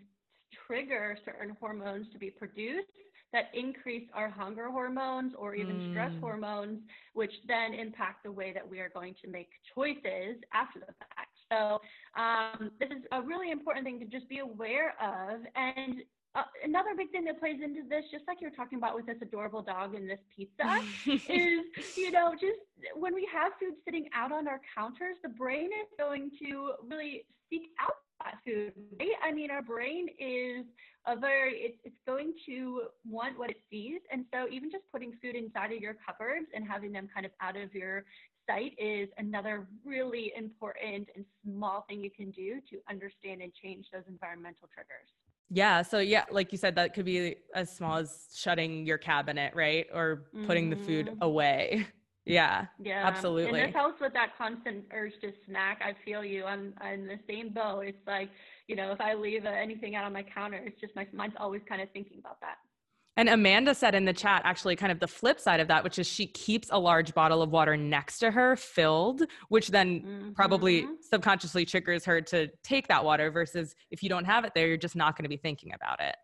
trigger 0.69 1.19
certain 1.25 1.57
hormones 1.61 2.07
to 2.13 2.19
be 2.19 2.31
produced 2.31 2.87
that 3.33 3.51
increase 3.53 4.09
our 4.15 4.31
hunger 4.31 4.71
hormones 4.71 5.35
or 5.39 5.55
even 5.55 5.77
mm. 5.77 5.91
stress 5.91 6.13
hormones, 6.21 6.81
which 7.13 7.33
then 7.47 7.75
impact 7.75 8.25
the 8.25 8.33
way 8.33 8.53
that 8.53 8.69
we 8.69 8.81
are 8.81 8.89
going 8.89 9.15
to 9.23 9.29
make 9.29 9.49
choices 9.75 10.37
after 10.55 10.81
the 10.81 10.87
fact. 10.87 11.37
So 11.51 11.81
um, 12.21 12.71
this 12.81 12.91
is 12.91 13.05
a 13.13 13.21
really 13.23 13.51
important 13.51 13.85
thing 13.85 13.99
to 14.01 14.07
just 14.07 14.29
be 14.29 14.39
aware 14.39 14.95
of. 15.01 15.41
And 15.57 16.03
uh, 16.35 16.43
another 16.65 16.91
big 16.97 17.11
thing 17.11 17.25
that 17.25 17.39
plays 17.39 17.57
into 17.63 17.83
this, 17.89 18.05
just 18.11 18.25
like 18.29 18.41
you're 18.41 18.51
talking 18.51 18.79
about 18.79 18.95
with 18.95 19.07
this 19.07 19.17
adorable 19.21 19.63
dog 19.63 19.95
and 19.95 20.09
this 20.09 20.21
pizza, 20.35 20.83
is 21.07 21.97
you 21.97 22.11
know 22.11 22.33
just 22.33 22.61
when 22.95 23.15
we 23.15 23.29
have 23.33 23.53
food 23.59 23.75
sitting 23.85 24.09
out 24.15 24.31
on 24.31 24.47
our 24.47 24.61
counters, 24.77 25.17
the 25.23 25.31
brain 25.31 25.67
is 25.67 25.89
going 25.99 26.31
to 26.39 26.73
really 26.87 27.25
seek 27.51 27.63
out 27.81 27.97
food. 28.45 28.73
Right? 28.99 29.11
I 29.25 29.33
mean, 29.33 29.51
our 29.51 29.63
brain 29.63 30.09
is 30.19 30.65
a 31.07 31.17
very 31.17 31.55
it's 31.55 31.79
it's 31.85 31.97
going 32.07 32.35
to 32.47 32.83
want 33.09 33.39
what 33.39 33.51
it 33.51 33.61
sees, 33.71 34.01
and 34.13 34.25
so 34.33 34.47
even 34.51 34.71
just 34.71 34.85
putting 34.93 35.13
food 35.23 35.35
inside 35.35 35.73
of 35.73 35.81
your 35.81 35.95
cupboards 36.07 36.47
and 36.55 36.67
having 36.67 36.93
them 36.93 37.09
kind 37.13 37.27
of 37.27 37.33
out 37.41 37.57
of 37.57 37.75
your 37.75 38.05
sight 38.49 38.73
is 38.79 39.09
another 39.19 39.69
really 39.85 40.33
important 40.37 41.09
and 41.15 41.25
small 41.45 41.85
thing 41.89 42.03
you 42.03 42.11
can 42.11 42.31
do 42.31 42.61
to 42.71 42.79
understand 42.89 43.43
and 43.43 43.53
change 43.55 43.87
those 43.93 44.05
environmental 44.09 44.69
triggers. 44.73 45.09
Yeah. 45.51 45.83
So 45.83 45.99
yeah, 45.99 46.25
like 46.31 46.53
you 46.53 46.59
said, 46.59 46.75
that 46.77 46.95
could 46.95 47.05
be 47.05 47.37
as 47.55 47.75
small 47.75 47.97
as 47.97 48.29
shutting 48.35 48.87
your 48.87 48.99
cabinet, 48.99 49.55
right? 49.55 49.87
Or 49.95 50.25
putting 50.47 50.71
mm-hmm. 50.71 50.81
the 50.81 50.87
food 50.87 51.07
mm-hmm. 51.07 51.23
away. 51.23 51.87
Yeah. 52.29 52.67
Yeah. 52.79 53.07
Absolutely. 53.07 53.61
And 53.61 53.69
this 53.69 53.75
helps 53.75 54.01
with 54.01 54.13
that 54.13 54.37
constant 54.37 54.85
urge 54.93 55.13
to 55.23 55.33
snack. 55.47 55.81
I 55.83 55.95
feel 56.05 56.25
you. 56.25 56.45
I'm 56.45 56.75
I'm 56.81 57.07
the 57.07 57.19
same 57.29 57.51
boat. 57.51 57.87
It's 57.87 58.07
like, 58.07 58.31
you 58.67 58.77
know, 58.77 58.93
if 58.93 59.01
I 59.01 59.15
leave 59.15 59.45
anything 59.47 59.97
out 59.97 60.05
on 60.05 60.13
my 60.13 60.23
counter, 60.23 60.59
it's 60.59 60.81
just 60.81 60.95
my 60.95 61.07
mind's 61.13 61.37
always 61.39 61.63
kind 61.69 61.81
of 61.81 61.91
thinking 61.93 62.19
about 62.19 62.41
that. 62.41 62.57
And 63.17 63.29
Amanda 63.29 63.75
said 63.75 63.97
in 63.97 64.05
the 64.05 64.13
chat, 64.13 64.43
actually, 64.45 64.77
kind 64.77 64.93
of 64.93 65.01
the 65.01 65.09
flip 65.09 65.41
side 65.41 65.59
of 65.59 65.67
that, 65.67 65.83
which 65.83 65.99
is 65.99 66.07
she 66.07 66.25
keeps 66.25 66.69
a 66.71 66.79
large 66.79 67.13
bottle 67.15 67.43
of 67.43 67.51
water 67.51 67.77
next 67.77 68.21
to 68.21 68.31
her 68.31 68.55
filled, 68.55 69.23
which 69.49 69.69
then 69.69 70.01
mm-hmm. 70.01 70.31
probably 70.35 70.87
subconsciously 71.01 71.65
triggers 71.65 72.05
her 72.05 72.21
to 72.21 72.47
take 72.63 72.87
that 72.87 73.05
water 73.05 73.33
versus 73.33 73.75
if 73.91 74.05
you 74.05 74.09
don't 74.09 74.25
have 74.25 74.45
it 74.45 74.53
there, 74.55 74.69
you're 74.69 74.77
just 74.77 74.95
not 74.95 75.17
going 75.17 75.25
to 75.25 75.29
be 75.29 75.37
thinking 75.37 75.73
about 75.75 76.01
it. 76.01 76.15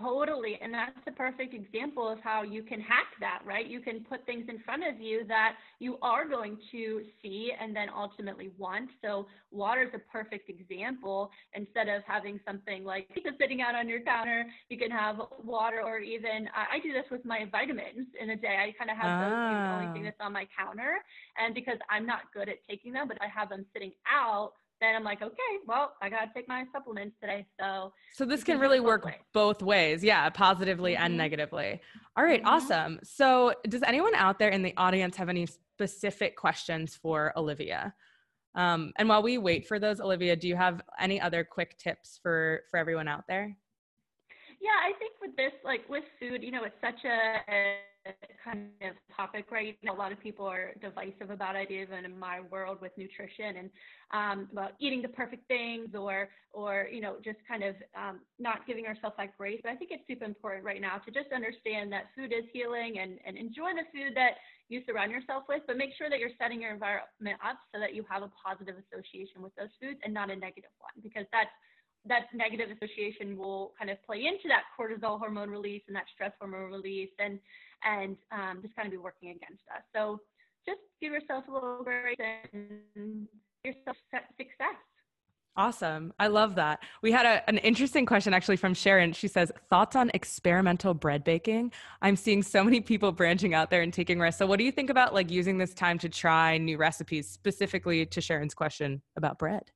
Totally. 0.00 0.58
And 0.62 0.72
that's 0.72 0.92
a 1.06 1.10
perfect 1.12 1.54
example 1.54 2.08
of 2.08 2.18
how 2.20 2.42
you 2.42 2.62
can 2.62 2.80
hack 2.80 3.08
that, 3.20 3.40
right? 3.44 3.66
You 3.66 3.80
can 3.80 4.00
put 4.08 4.24
things 4.24 4.44
in 4.48 4.58
front 4.60 4.82
of 4.86 5.00
you 5.00 5.24
that 5.28 5.54
you 5.80 5.98
are 6.02 6.26
going 6.26 6.58
to 6.70 7.02
see 7.22 7.52
and 7.60 7.74
then 7.74 7.88
ultimately 7.94 8.50
want. 8.58 8.90
So, 9.02 9.26
water 9.50 9.82
is 9.82 9.90
a 9.94 9.98
perfect 10.10 10.48
example. 10.48 11.30
Instead 11.54 11.88
of 11.88 12.02
having 12.06 12.40
something 12.46 12.84
like 12.84 13.08
pizza 13.14 13.30
sitting 13.38 13.60
out 13.60 13.74
on 13.74 13.88
your 13.88 14.00
counter, 14.00 14.46
you 14.68 14.78
can 14.78 14.90
have 14.90 15.16
water 15.44 15.82
or 15.84 15.98
even, 15.98 16.48
I, 16.54 16.76
I 16.76 16.80
do 16.82 16.92
this 16.92 17.04
with 17.10 17.24
my 17.24 17.46
vitamins 17.50 18.08
in 18.20 18.30
a 18.30 18.36
day. 18.36 18.56
I 18.62 18.72
kind 18.78 18.90
of 18.90 18.96
have 18.96 19.20
those 19.20 19.36
things, 19.36 19.60
the 19.60 19.72
only 19.76 19.92
thing 19.92 20.02
ah. 20.06 20.10
that's 20.10 20.20
on 20.26 20.32
my 20.32 20.46
counter. 20.58 20.96
And 21.36 21.54
because 21.54 21.76
I'm 21.90 22.06
not 22.06 22.32
good 22.32 22.48
at 22.48 22.56
taking 22.68 22.92
them, 22.92 23.08
but 23.08 23.18
I 23.20 23.28
have 23.28 23.50
them 23.50 23.66
sitting 23.72 23.92
out, 24.10 24.52
then 24.82 24.96
I'm 24.96 25.04
like, 25.04 25.22
okay, 25.22 25.52
well, 25.66 25.94
I 26.02 26.10
got 26.10 26.24
to 26.24 26.30
take 26.34 26.48
my 26.48 26.64
supplements 26.72 27.16
today. 27.20 27.46
So, 27.60 27.92
so 28.12 28.24
this 28.24 28.42
can 28.42 28.58
really 28.58 28.80
work 28.80 29.04
ways. 29.04 29.14
both 29.32 29.62
ways. 29.62 30.02
Yeah, 30.02 30.28
positively 30.30 30.94
mm-hmm. 30.94 31.04
and 31.04 31.16
negatively. 31.16 31.80
All 32.16 32.24
right, 32.24 32.40
mm-hmm. 32.40 32.48
awesome. 32.48 32.98
So, 33.04 33.54
does 33.68 33.82
anyone 33.86 34.14
out 34.14 34.38
there 34.38 34.50
in 34.50 34.62
the 34.62 34.74
audience 34.76 35.16
have 35.16 35.28
any 35.28 35.46
specific 35.46 36.36
questions 36.36 36.98
for 37.00 37.32
Olivia? 37.36 37.94
Um, 38.54 38.92
and 38.98 39.08
while 39.08 39.22
we 39.22 39.38
wait 39.38 39.66
for 39.66 39.78
those, 39.78 40.00
Olivia, 40.00 40.36
do 40.36 40.48
you 40.48 40.56
have 40.56 40.82
any 40.98 41.20
other 41.20 41.44
quick 41.44 41.78
tips 41.78 42.18
for 42.22 42.62
for 42.70 42.78
everyone 42.78 43.08
out 43.08 43.24
there? 43.28 43.56
Yeah, 44.60 44.78
I 44.84 44.92
think 44.98 45.14
with 45.20 45.34
this, 45.36 45.52
like 45.64 45.88
with 45.88 46.04
food, 46.20 46.42
you 46.42 46.50
know, 46.50 46.64
it's 46.64 46.80
such 46.80 47.04
a, 47.04 47.52
a 47.52 47.76
kind 48.44 48.68
of 48.82 48.94
topic 49.16 49.46
right 49.50 49.76
now. 49.82 49.94
A 49.94 49.96
lot 49.96 50.12
of 50.12 50.20
people 50.20 50.46
are 50.46 50.72
divisive 50.80 51.30
about 51.30 51.56
it, 51.56 51.70
even 51.70 52.04
in 52.04 52.18
my 52.18 52.40
world 52.40 52.78
with 52.80 52.92
nutrition 52.96 53.56
and 53.58 53.70
um, 54.12 54.48
about 54.52 54.72
eating 54.80 55.02
the 55.02 55.08
perfect 55.08 55.46
things 55.48 55.88
or, 55.94 56.28
or 56.52 56.88
you 56.90 57.00
know, 57.00 57.16
just 57.24 57.38
kind 57.46 57.62
of 57.62 57.74
um, 57.96 58.20
not 58.38 58.66
giving 58.66 58.86
ourselves 58.86 59.16
that 59.18 59.36
grace. 59.38 59.60
But 59.62 59.72
I 59.72 59.76
think 59.76 59.90
it's 59.92 60.06
super 60.08 60.24
important 60.24 60.64
right 60.64 60.80
now 60.80 60.98
to 60.98 61.10
just 61.10 61.32
understand 61.32 61.92
that 61.92 62.10
food 62.16 62.32
is 62.32 62.44
healing 62.52 62.98
and, 62.98 63.18
and 63.26 63.36
enjoy 63.36 63.70
the 63.72 63.86
food 63.92 64.16
that 64.16 64.42
you 64.68 64.82
surround 64.86 65.12
yourself 65.12 65.44
with, 65.48 65.62
but 65.66 65.76
make 65.76 65.90
sure 65.98 66.08
that 66.08 66.18
you're 66.18 66.34
setting 66.40 66.60
your 66.62 66.72
environment 66.72 67.38
up 67.44 67.58
so 67.74 67.78
that 67.78 67.94
you 67.94 68.04
have 68.08 68.22
a 68.22 68.30
positive 68.32 68.74
association 68.88 69.42
with 69.42 69.54
those 69.54 69.68
foods 69.80 70.00
and 70.04 70.14
not 70.14 70.30
a 70.30 70.36
negative 70.36 70.72
one, 70.78 70.96
because 71.02 71.26
that's 71.32 71.50
that 72.04 72.26
negative 72.34 72.66
association 72.74 73.38
will 73.38 73.72
kind 73.78 73.90
of 73.90 74.02
play 74.02 74.26
into 74.26 74.48
that 74.48 74.64
cortisol 74.74 75.18
hormone 75.18 75.50
release 75.50 75.82
and 75.86 75.94
that 75.94 76.04
stress 76.12 76.32
hormone 76.40 76.70
release 76.70 77.10
and 77.18 77.38
and 77.84 78.16
um, 78.30 78.60
just 78.62 78.74
kind 78.76 78.86
of 78.86 78.92
be 78.92 78.98
working 78.98 79.30
against 79.30 79.62
us. 79.74 79.82
So 79.94 80.20
just 80.66 80.80
give 81.00 81.12
yourself 81.12 81.44
a 81.48 81.52
little 81.52 81.82
grace 81.82 82.16
and 82.52 83.28
yourself 83.64 83.96
success. 84.36 84.76
Awesome. 85.54 86.14
I 86.18 86.28
love 86.28 86.54
that. 86.54 86.82
We 87.02 87.12
had 87.12 87.26
a, 87.26 87.46
an 87.48 87.58
interesting 87.58 88.06
question 88.06 88.32
actually 88.32 88.56
from 88.56 88.72
Sharon. 88.72 89.12
She 89.12 89.28
says, 89.28 89.52
Thoughts 89.68 89.96
on 89.96 90.10
experimental 90.14 90.94
bread 90.94 91.24
baking? 91.24 91.72
I'm 92.00 92.16
seeing 92.16 92.42
so 92.42 92.64
many 92.64 92.80
people 92.80 93.12
branching 93.12 93.52
out 93.52 93.68
there 93.68 93.82
and 93.82 93.92
taking 93.92 94.18
risks. 94.18 94.38
So, 94.38 94.46
what 94.46 94.58
do 94.58 94.64
you 94.64 94.72
think 94.72 94.88
about 94.88 95.12
like 95.12 95.30
using 95.30 95.58
this 95.58 95.74
time 95.74 95.98
to 95.98 96.08
try 96.08 96.56
new 96.56 96.78
recipes, 96.78 97.28
specifically 97.28 98.06
to 98.06 98.20
Sharon's 98.22 98.54
question 98.54 99.02
about 99.14 99.38
bread? 99.38 99.70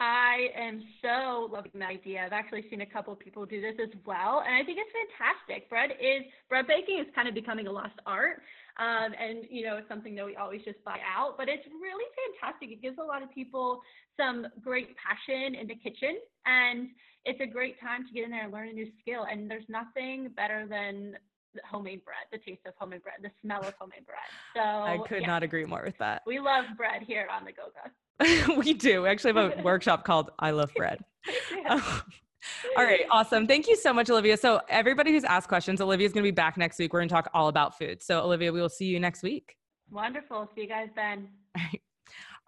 I 0.00 0.48
am 0.56 0.82
so 1.02 1.48
loving 1.50 1.72
the 1.74 1.84
idea. 1.84 2.22
I've 2.24 2.32
actually 2.32 2.64
seen 2.70 2.82
a 2.82 2.86
couple 2.86 3.12
of 3.12 3.18
people 3.18 3.44
do 3.44 3.60
this 3.60 3.74
as 3.82 3.90
well, 4.06 4.44
and 4.46 4.54
I 4.54 4.62
think 4.64 4.78
it's 4.78 4.94
fantastic. 4.94 5.68
Bread 5.68 5.90
is 5.98 6.22
bread 6.48 6.66
baking 6.68 7.00
is 7.00 7.06
kind 7.14 7.26
of 7.26 7.34
becoming 7.34 7.66
a 7.66 7.72
lost 7.72 7.98
art, 8.06 8.42
um, 8.78 9.10
and 9.18 9.42
you 9.50 9.66
know 9.66 9.76
it's 9.76 9.88
something 9.88 10.14
that 10.14 10.24
we 10.24 10.36
always 10.36 10.62
just 10.64 10.82
buy 10.84 10.98
out. 11.02 11.34
But 11.36 11.48
it's 11.48 11.66
really 11.66 12.06
fantastic. 12.14 12.70
It 12.70 12.80
gives 12.80 12.98
a 12.98 13.02
lot 13.02 13.22
of 13.22 13.34
people 13.34 13.82
some 14.16 14.46
great 14.62 14.94
passion 15.02 15.56
in 15.56 15.66
the 15.66 15.74
kitchen, 15.74 16.18
and 16.46 16.90
it's 17.24 17.40
a 17.40 17.46
great 17.46 17.80
time 17.80 18.06
to 18.06 18.12
get 18.14 18.24
in 18.24 18.30
there 18.30 18.44
and 18.44 18.52
learn 18.52 18.68
a 18.68 18.72
new 18.72 18.86
skill. 19.02 19.26
And 19.30 19.50
there's 19.50 19.68
nothing 19.68 20.30
better 20.36 20.64
than 20.68 21.18
homemade 21.70 22.04
bread, 22.04 22.26
the 22.32 22.38
taste 22.38 22.60
of 22.66 22.74
homemade 22.78 23.02
bread, 23.02 23.16
the 23.22 23.30
smell 23.42 23.60
of 23.60 23.74
homemade 23.78 24.06
bread. 24.06 24.18
So 24.54 24.60
I 24.62 24.98
could 25.06 25.22
yeah. 25.22 25.26
not 25.26 25.42
agree 25.42 25.64
more 25.64 25.82
with 25.84 25.98
that. 25.98 26.22
We 26.26 26.38
love 26.38 26.64
bread 26.76 27.02
here 27.02 27.26
on 27.30 27.44
the 27.44 27.52
Goga. 27.52 28.56
we 28.58 28.74
do. 28.74 29.02
We 29.02 29.08
actually 29.08 29.34
have 29.34 29.58
a 29.58 29.62
workshop 29.62 30.04
called 30.04 30.30
I 30.38 30.50
Love 30.50 30.72
Bread. 30.74 31.04
Um, 31.68 31.82
all 32.76 32.84
right, 32.84 33.04
awesome. 33.10 33.46
Thank 33.46 33.66
you 33.66 33.76
so 33.76 33.92
much, 33.92 34.08
Olivia. 34.08 34.36
So, 34.36 34.60
everybody 34.68 35.10
who's 35.10 35.24
asked 35.24 35.48
questions, 35.48 35.80
Olivia's 35.80 36.12
going 36.12 36.22
to 36.22 36.26
be 36.26 36.34
back 36.34 36.56
next 36.56 36.78
week. 36.78 36.92
We're 36.92 37.00
going 37.00 37.08
to 37.08 37.14
talk 37.14 37.28
all 37.34 37.48
about 37.48 37.76
food. 37.76 38.02
So, 38.02 38.22
Olivia, 38.22 38.52
we 38.52 38.60
will 38.60 38.70
see 38.70 38.86
you 38.86 38.98
next 39.00 39.22
week. 39.22 39.56
Wonderful. 39.90 40.48
See 40.54 40.62
you 40.62 40.68
guys 40.68 40.88
then. 40.94 41.28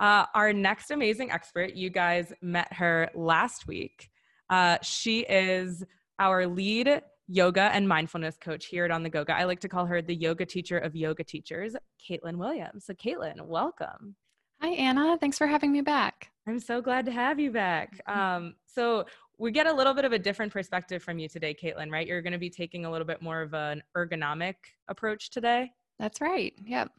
Uh, 0.00 0.25
our 0.35 0.52
next 0.52 0.90
amazing 0.90 1.31
expert, 1.31 1.75
you 1.75 1.90
guys 1.90 2.33
met 2.40 2.73
her 2.73 3.11
last 3.14 3.67
week. 3.67 4.09
Uh, 4.49 4.79
she 4.83 5.21
is 5.21 5.85
our 6.19 6.47
lead 6.47 7.02
yoga 7.30 7.70
and 7.72 7.88
mindfulness 7.88 8.37
coach 8.37 8.66
here 8.66 8.84
at 8.84 8.90
On 8.90 9.04
the 9.04 9.08
Goga. 9.08 9.37
I 9.37 9.44
like 9.44 9.60
to 9.60 9.68
call 9.68 9.87
her 9.87 10.02
the 10.02 10.14
yoga 10.14 10.44
teacher 10.44 10.78
of 10.78 10.96
yoga 10.96 11.22
teachers, 11.22 11.76
Caitlin 12.04 12.37
Williams. 12.37 12.87
So, 12.87 12.94
Caitlin, 12.94 13.40
welcome. 13.42 14.16
Hi, 14.60 14.70
Anna. 14.70 15.16
Thanks 15.16 15.38
for 15.38 15.46
having 15.46 15.70
me 15.70 15.80
back. 15.80 16.30
I'm 16.49 16.58
so 16.58 16.82
glad 16.82 17.06
to 17.06 17.12
have 17.12 17.38
you 17.38 17.52
back. 17.52 18.00
Mm-hmm. 18.08 18.20
Um, 18.20 18.54
so, 18.66 19.06
we 19.38 19.52
get 19.52 19.68
a 19.68 19.72
little 19.72 19.94
bit 19.94 20.04
of 20.04 20.12
a 20.12 20.18
different 20.18 20.52
perspective 20.52 21.02
from 21.02 21.18
you 21.18 21.28
today, 21.28 21.54
Caitlin, 21.54 21.90
right? 21.90 22.06
You're 22.06 22.20
going 22.20 22.32
to 22.32 22.38
be 22.38 22.50
taking 22.50 22.84
a 22.84 22.90
little 22.90 23.06
bit 23.06 23.22
more 23.22 23.40
of 23.40 23.54
an 23.54 23.82
ergonomic 23.96 24.56
approach 24.88 25.30
today. 25.30 25.70
That's 25.99 26.20
right. 26.20 26.52
Yep. 26.66 26.90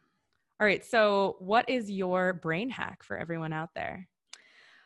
All 0.62 0.66
right. 0.66 0.84
So, 0.86 1.36
what 1.40 1.70
is 1.70 1.92
your 1.92 2.34
brain 2.34 2.70
hack 2.70 3.04
for 3.04 3.18
everyone 3.18 3.52
out 3.52 3.70
there? 3.76 4.08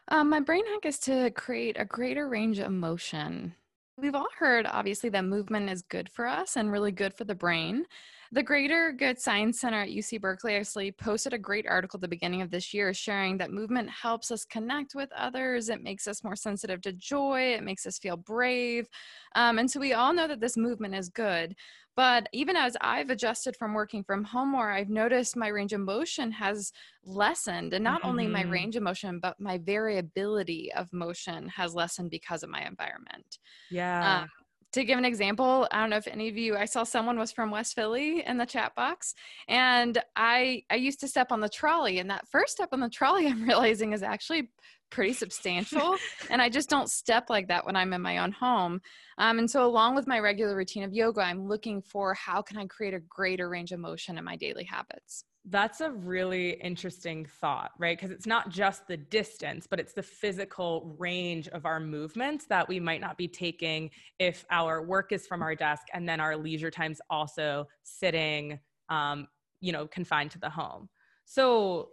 Um, 0.07 0.29
my 0.29 0.39
brain 0.39 0.65
hack 0.65 0.85
is 0.85 0.97
to 1.01 1.29
create 1.31 1.77
a 1.79 1.85
greater 1.85 2.27
range 2.27 2.57
of 2.57 2.71
motion. 2.71 3.53
We've 3.97 4.15
all 4.15 4.27
heard, 4.37 4.65
obviously, 4.65 5.09
that 5.11 5.23
movement 5.23 5.69
is 5.69 5.81
good 5.81 6.09
for 6.09 6.27
us 6.27 6.57
and 6.57 6.69
really 6.69 6.91
good 6.91 7.13
for 7.13 7.23
the 7.23 7.33
brain. 7.33 7.85
The 8.33 8.43
Greater 8.43 8.91
Good 8.91 9.17
Science 9.17 9.61
Center 9.61 9.83
at 9.83 9.87
UC 9.87 10.19
Berkeley 10.19 10.55
actually 10.55 10.91
posted 10.91 11.31
a 11.31 11.37
great 11.37 11.65
article 11.65 11.97
at 11.97 12.01
the 12.01 12.09
beginning 12.09 12.41
of 12.41 12.51
this 12.51 12.73
year 12.73 12.93
sharing 12.93 13.37
that 13.37 13.51
movement 13.51 13.89
helps 13.89 14.31
us 14.31 14.43
connect 14.43 14.95
with 14.95 15.09
others. 15.15 15.69
It 15.69 15.81
makes 15.81 16.07
us 16.07 16.25
more 16.25 16.35
sensitive 16.35 16.81
to 16.81 16.91
joy. 16.91 17.53
It 17.53 17.63
makes 17.63 17.85
us 17.85 17.97
feel 17.97 18.17
brave. 18.17 18.89
Um, 19.35 19.59
and 19.59 19.71
so 19.71 19.79
we 19.79 19.93
all 19.93 20.11
know 20.11 20.27
that 20.27 20.41
this 20.41 20.57
movement 20.57 20.93
is 20.93 21.07
good. 21.07 21.55
But 21.95 22.27
even 22.33 22.55
as 22.55 22.75
I've 22.81 23.09
adjusted 23.09 23.55
from 23.55 23.73
working 23.73 24.03
from 24.03 24.23
home 24.23 24.49
more, 24.51 24.71
I've 24.71 24.89
noticed 24.89 25.35
my 25.35 25.47
range 25.47 25.73
of 25.73 25.81
motion 25.81 26.31
has 26.31 26.71
lessened. 27.03 27.73
And 27.73 27.83
not 27.83 28.01
mm-hmm. 28.01 28.09
only 28.09 28.27
my 28.27 28.43
mm-hmm. 28.43 28.51
range 28.51 28.75
of 28.75 28.83
motion, 28.83 29.19
but 29.19 29.39
my 29.39 29.57
variability 29.57 30.71
of 30.73 30.91
motion 30.91 31.47
has 31.49 31.73
lessened 31.73 32.11
because 32.11 32.43
of 32.43 32.49
my 32.49 32.65
environment. 32.65 33.39
Yeah. 33.69 34.21
Um, 34.21 34.29
to 34.73 34.83
give 34.83 34.97
an 34.97 35.05
example, 35.05 35.69
I 35.71 35.79
don't 35.79 35.89
know 35.89 35.95
if 35.95 36.07
any 36.07 36.27
of 36.27 36.35
you, 36.35 36.57
I 36.57 36.65
saw 36.65 36.83
someone 36.83 37.17
was 37.17 37.31
from 37.31 37.49
West 37.49 37.75
Philly 37.75 38.25
in 38.25 38.37
the 38.37 38.45
chat 38.45 38.75
box, 38.75 39.15
and 39.47 39.97
I 40.17 40.63
I 40.69 40.75
used 40.75 40.99
to 40.99 41.07
step 41.07 41.31
on 41.31 41.39
the 41.39 41.47
trolley, 41.47 41.99
and 41.99 42.09
that 42.09 42.27
first 42.27 42.51
step 42.51 42.69
on 42.73 42.81
the 42.81 42.89
trolley, 42.89 43.25
I'm 43.29 43.41
realizing 43.41 43.93
is 43.93 44.03
actually 44.03 44.49
pretty 44.95 45.13
substantial, 45.13 45.97
and 46.29 46.41
I 46.41 46.49
just 46.49 46.69
don't 46.69 46.89
step 46.89 47.29
like 47.29 47.49
that 47.49 47.65
when 47.65 47.75
I'm 47.75 47.91
in 47.93 48.01
my 48.01 48.19
own 48.19 48.31
home. 48.31 48.81
Um, 49.17 49.39
and 49.39 49.51
so, 49.51 49.65
along 49.65 49.95
with 49.95 50.07
my 50.07 50.19
regular 50.19 50.55
routine 50.55 50.83
of 50.83 50.93
yoga, 50.93 51.21
I'm 51.21 51.47
looking 51.47 51.81
for 51.81 52.13
how 52.13 52.41
can 52.41 52.57
I 52.57 52.65
create 52.65 52.93
a 52.93 53.01
greater 53.01 53.49
range 53.49 53.73
of 53.73 53.79
motion 53.79 54.17
in 54.17 54.23
my 54.23 54.37
daily 54.37 54.63
habits. 54.63 55.25
That's 55.47 55.81
a 55.81 55.91
really 55.91 56.51
interesting 56.53 57.27
thought, 57.39 57.71
right? 57.77 57.95
Because 57.95 58.09
it's 58.09 58.25
not 58.25 58.49
just 58.49 58.87
the 58.87 58.97
distance, 58.97 59.67
but 59.69 59.79
it's 59.79 59.93
the 59.93 60.01
physical 60.01 60.95
range 60.97 61.47
of 61.49 61.67
our 61.67 61.79
movements 61.79 62.45
that 62.47 62.67
we 62.67 62.79
might 62.79 62.99
not 62.99 63.15
be 63.15 63.27
taking 63.27 63.91
if 64.17 64.43
our 64.49 64.81
work 64.81 65.11
is 65.11 65.27
from 65.27 65.43
our 65.43 65.53
desk 65.53 65.83
and 65.93 66.09
then 66.09 66.19
our 66.19 66.35
leisure 66.35 66.71
time's 66.71 66.99
also 67.11 67.67
sitting, 67.83 68.59
um, 68.89 69.27
you 69.59 69.71
know, 69.71 69.85
confined 69.85 70.31
to 70.31 70.39
the 70.39 70.49
home. 70.49 70.89
So, 71.25 71.89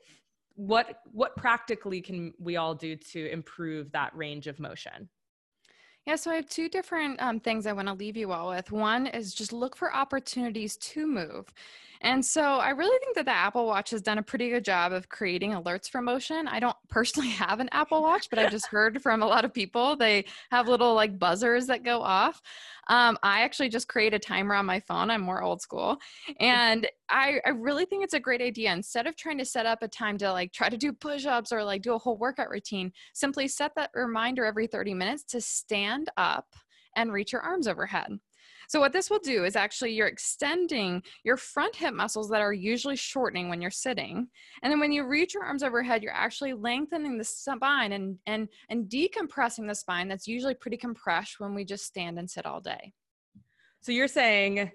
what 0.57 1.01
what 1.13 1.37
practically 1.37 2.01
can 2.01 2.33
we 2.39 2.57
all 2.57 2.75
do 2.75 2.97
to 2.97 3.31
improve 3.31 3.93
that 3.93 4.15
range 4.17 4.47
of 4.47 4.59
motion? 4.59 5.09
Yeah, 6.07 6.17
so 6.17 6.33
I 6.33 6.35
have 6.35 6.49
two 6.49 6.69
different 6.69 7.23
um, 7.23 7.39
things 7.39 7.65
I 7.65 7.73
want 7.73 7.87
to 7.87 7.95
leave 7.95 8.17
you 8.17 8.33
all 8.33 8.49
with. 8.49 8.73
One 8.73 9.07
is 9.07 9.33
just 9.33 9.53
look 9.53 9.77
for 9.77 9.95
opportunities 9.95 10.77
to 10.79 11.07
move. 11.07 11.53
And 12.03 12.25
so 12.25 12.43
I 12.43 12.71
really 12.71 12.99
think 12.99 13.15
that 13.15 13.27
the 13.27 13.35
Apple 13.35 13.65
Watch 13.65 13.91
has 13.91 14.03
done 14.03 14.19
a 14.19 14.23
pretty 14.23 14.51
good 14.51 14.65
job 14.65 14.93
of 14.93 15.09
creating 15.09 15.53
alerts 15.53 15.89
for 15.89 16.03
motion. 16.03 16.49
I 16.49 16.59
don't 16.59 16.77
personally 16.89 17.31
have 17.31 17.61
an 17.61 17.69
Apple 17.73 18.03
Watch, 18.03 18.29
but 18.29 18.39
I've 18.39 18.51
just 18.51 18.67
heard 18.67 19.01
from 19.01 19.23
a 19.23 19.27
lot 19.27 19.45
of 19.45 19.55
people 19.55 19.97
they 19.97 20.25
have 20.51 20.67
little 20.67 20.95
like 20.95 21.19
buzzers 21.19 21.67
that 21.69 21.85
go 21.85 22.03
off. 22.03 22.43
Um, 22.89 23.17
I 23.23 23.43
actually 23.43 23.69
just 23.69 23.87
create 23.87 24.13
a 24.15 24.19
timer 24.19 24.57
on 24.57 24.67
my 24.67 24.81
phone. 24.81 25.11
I'm 25.11 25.21
more 25.21 25.43
old 25.43 25.63
school. 25.63 25.99
And 26.41 26.89
I, 27.09 27.41
I 27.47 27.51
really 27.51 27.85
think 27.85 28.03
it's 28.03 28.15
a 28.15 28.21
great 28.21 28.43
idea. 28.43 28.73
Instead 28.73 29.07
of 29.07 29.17
trying 29.17 29.39
to 29.39 29.45
set 29.45 29.67
up 29.67 29.83
a 29.83 29.89
time 29.89 30.19
to 30.19 30.33
like 30.33 30.53
try 30.53 30.69
to 30.69 30.77
do 30.77 30.93
push 30.93 31.25
ups 31.25 31.53
or 31.53 31.63
like 31.63 31.83
do 31.83 31.95
a 31.95 31.99
whole 31.99 32.19
workout 32.19 32.51
routine, 32.51 32.93
simply 33.15 33.47
set 33.47 33.77
that 33.77 33.91
reminder 33.95 34.45
every 34.45 34.67
30 34.67 34.95
minutes 34.95 35.23
to 35.25 35.41
stand 35.41 36.11
up 36.17 36.47
and 36.97 37.13
reach 37.13 37.33
your 37.33 37.43
arms 37.43 37.69
overhead. 37.69 38.19
So 38.69 38.81
what 38.81 38.93
this 38.93 39.11
will 39.11 39.19
do 39.19 39.45
is 39.45 39.57
actually 39.57 39.93
you're 39.93 40.07
extending 40.07 41.03
your 41.25 41.37
front 41.37 41.77
hip 41.77 41.95
muscles 41.95 42.29
that 42.31 42.41
are 42.41 42.53
usually 42.53 42.97
shortening 42.97 43.49
when 43.49 43.61
you're 43.61 43.71
sitting. 43.71 44.29
And 44.63 44.73
then 44.73 44.81
when 44.81 44.93
you 44.93 45.07
reach 45.07 45.35
your 45.35 45.45
arms 45.45 45.63
overhead, 45.63 46.03
you're 46.03 46.13
actually 46.13 46.53
lengthening 46.53 47.19
the 47.19 47.25
spine 47.25 47.93
and 47.93 48.19
and 48.27 48.49
and 48.69 48.89
decompressing 48.89 49.67
the 49.67 49.75
spine 49.75 50.09
that's 50.09 50.27
usually 50.27 50.55
pretty 50.55 50.77
compressed 50.77 51.41
when 51.41 51.55
we 51.55 51.65
just 51.65 51.85
stand 51.85 52.19
and 52.19 52.31
sit 52.31 52.47
all 52.47 52.61
day. 52.61 52.93
So 53.81 53.93
you're 53.93 54.09
saying 54.09 54.71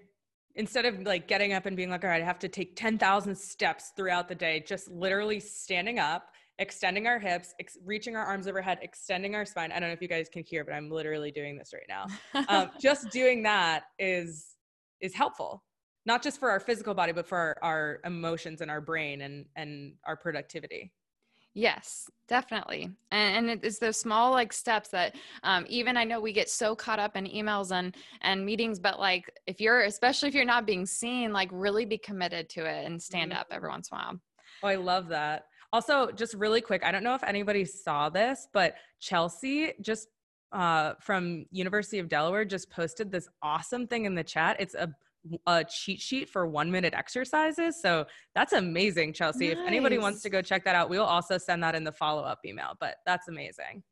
instead 0.55 0.85
of 0.85 0.99
like 1.03 1.27
getting 1.27 1.53
up 1.53 1.65
and 1.65 1.77
being 1.77 1.89
like, 1.89 2.03
all 2.03 2.09
right, 2.09 2.21
I 2.21 2.25
have 2.25 2.39
to 2.39 2.47
take 2.47 2.75
10,000 2.75 3.37
steps 3.37 3.93
throughout 3.95 4.27
the 4.27 4.35
day, 4.35 4.59
just 4.59 4.89
literally 4.89 5.39
standing 5.39 5.99
up 5.99 6.31
extending 6.59 7.07
our 7.07 7.19
hips, 7.19 7.53
ex- 7.59 7.77
reaching 7.85 8.15
our 8.15 8.25
arms 8.25 8.47
overhead, 8.47 8.79
extending 8.81 9.35
our 9.35 9.45
spine. 9.45 9.71
I 9.71 9.79
don't 9.79 9.89
know 9.89 9.93
if 9.93 10.01
you 10.01 10.07
guys 10.07 10.27
can 10.29 10.43
hear, 10.43 10.63
but 10.63 10.73
I'm 10.73 10.89
literally 10.89 11.31
doing 11.31 11.57
this 11.57 11.73
right 11.73 11.87
now. 11.87 12.07
Um, 12.47 12.71
just 12.81 13.09
doing 13.09 13.43
that 13.43 13.83
is 13.99 14.55
is 14.99 15.13
helpful, 15.13 15.63
not 16.05 16.23
just 16.23 16.39
for 16.39 16.49
our 16.49 16.59
physical 16.59 16.93
body, 16.93 17.11
but 17.11 17.27
for 17.27 17.37
our, 17.37 17.57
our 17.61 17.99
emotions 18.05 18.61
and 18.61 18.71
our 18.71 18.81
brain 18.81 19.21
and 19.21 19.45
and 19.55 19.93
our 20.05 20.17
productivity. 20.17 20.91
Yes, 21.53 22.07
definitely. 22.27 22.91
And, 23.11 23.49
and 23.49 23.65
it's 23.65 23.79
those 23.79 23.99
small 23.99 24.29
like 24.29 24.53
steps 24.53 24.89
that 24.89 25.15
um, 25.41 25.65
even 25.67 25.97
I 25.97 26.03
know 26.03 26.19
we 26.19 26.31
get 26.31 26.51
so 26.51 26.75
caught 26.75 26.99
up 26.99 27.15
in 27.15 27.25
emails 27.25 27.71
and 27.71 27.95
and 28.21 28.45
meetings, 28.45 28.79
but 28.79 28.99
like 28.99 29.31
if 29.47 29.59
you're 29.59 29.81
especially 29.81 30.29
if 30.29 30.35
you're 30.35 30.45
not 30.45 30.67
being 30.67 30.85
seen, 30.85 31.33
like 31.33 31.49
really 31.51 31.85
be 31.85 31.97
committed 31.97 32.49
to 32.49 32.65
it 32.65 32.85
and 32.85 33.01
stand 33.01 33.31
mm-hmm. 33.31 33.41
up 33.41 33.47
every 33.51 33.69
once 33.69 33.89
in 33.91 33.97
a 33.97 34.01
while. 34.01 34.19
Oh, 34.63 34.67
I 34.67 34.75
love 34.75 35.07
that. 35.09 35.45
Also, 35.73 36.11
just 36.11 36.33
really 36.33 36.61
quick, 36.61 36.83
I 36.83 36.91
don't 36.91 37.03
know 37.03 37.15
if 37.15 37.23
anybody 37.23 37.65
saw 37.65 38.09
this, 38.09 38.47
but 38.53 38.75
Chelsea 38.99 39.73
just 39.81 40.07
uh, 40.53 40.93
from 41.01 41.45
University 41.51 41.99
of 41.99 42.07
Delaware 42.07 42.45
just 42.45 42.69
posted 42.69 43.11
this 43.11 43.27
awesome 43.41 43.85
thing 43.85 44.05
in 44.05 44.15
the 44.15 44.23
chat. 44.23 44.57
It's 44.59 44.75
a 44.75 44.89
a 45.45 45.63
cheat 45.65 45.99
sheet 45.99 46.29
for 46.29 46.47
one 46.47 46.71
minute 46.71 46.93
exercises. 46.93 47.81
So 47.81 48.05
that's 48.33 48.53
amazing, 48.53 49.13
Chelsea. 49.13 49.49
Nice. 49.49 49.57
If 49.57 49.67
anybody 49.67 49.97
wants 49.97 50.21
to 50.21 50.29
go 50.29 50.41
check 50.41 50.63
that 50.65 50.75
out, 50.75 50.89
we'll 50.89 51.03
also 51.03 51.37
send 51.37 51.61
that 51.63 51.75
in 51.75 51.83
the 51.83 51.91
follow 51.91 52.23
up 52.23 52.39
email. 52.45 52.75
But 52.79 52.95
that's 53.05 53.27
amazing. 53.27 53.83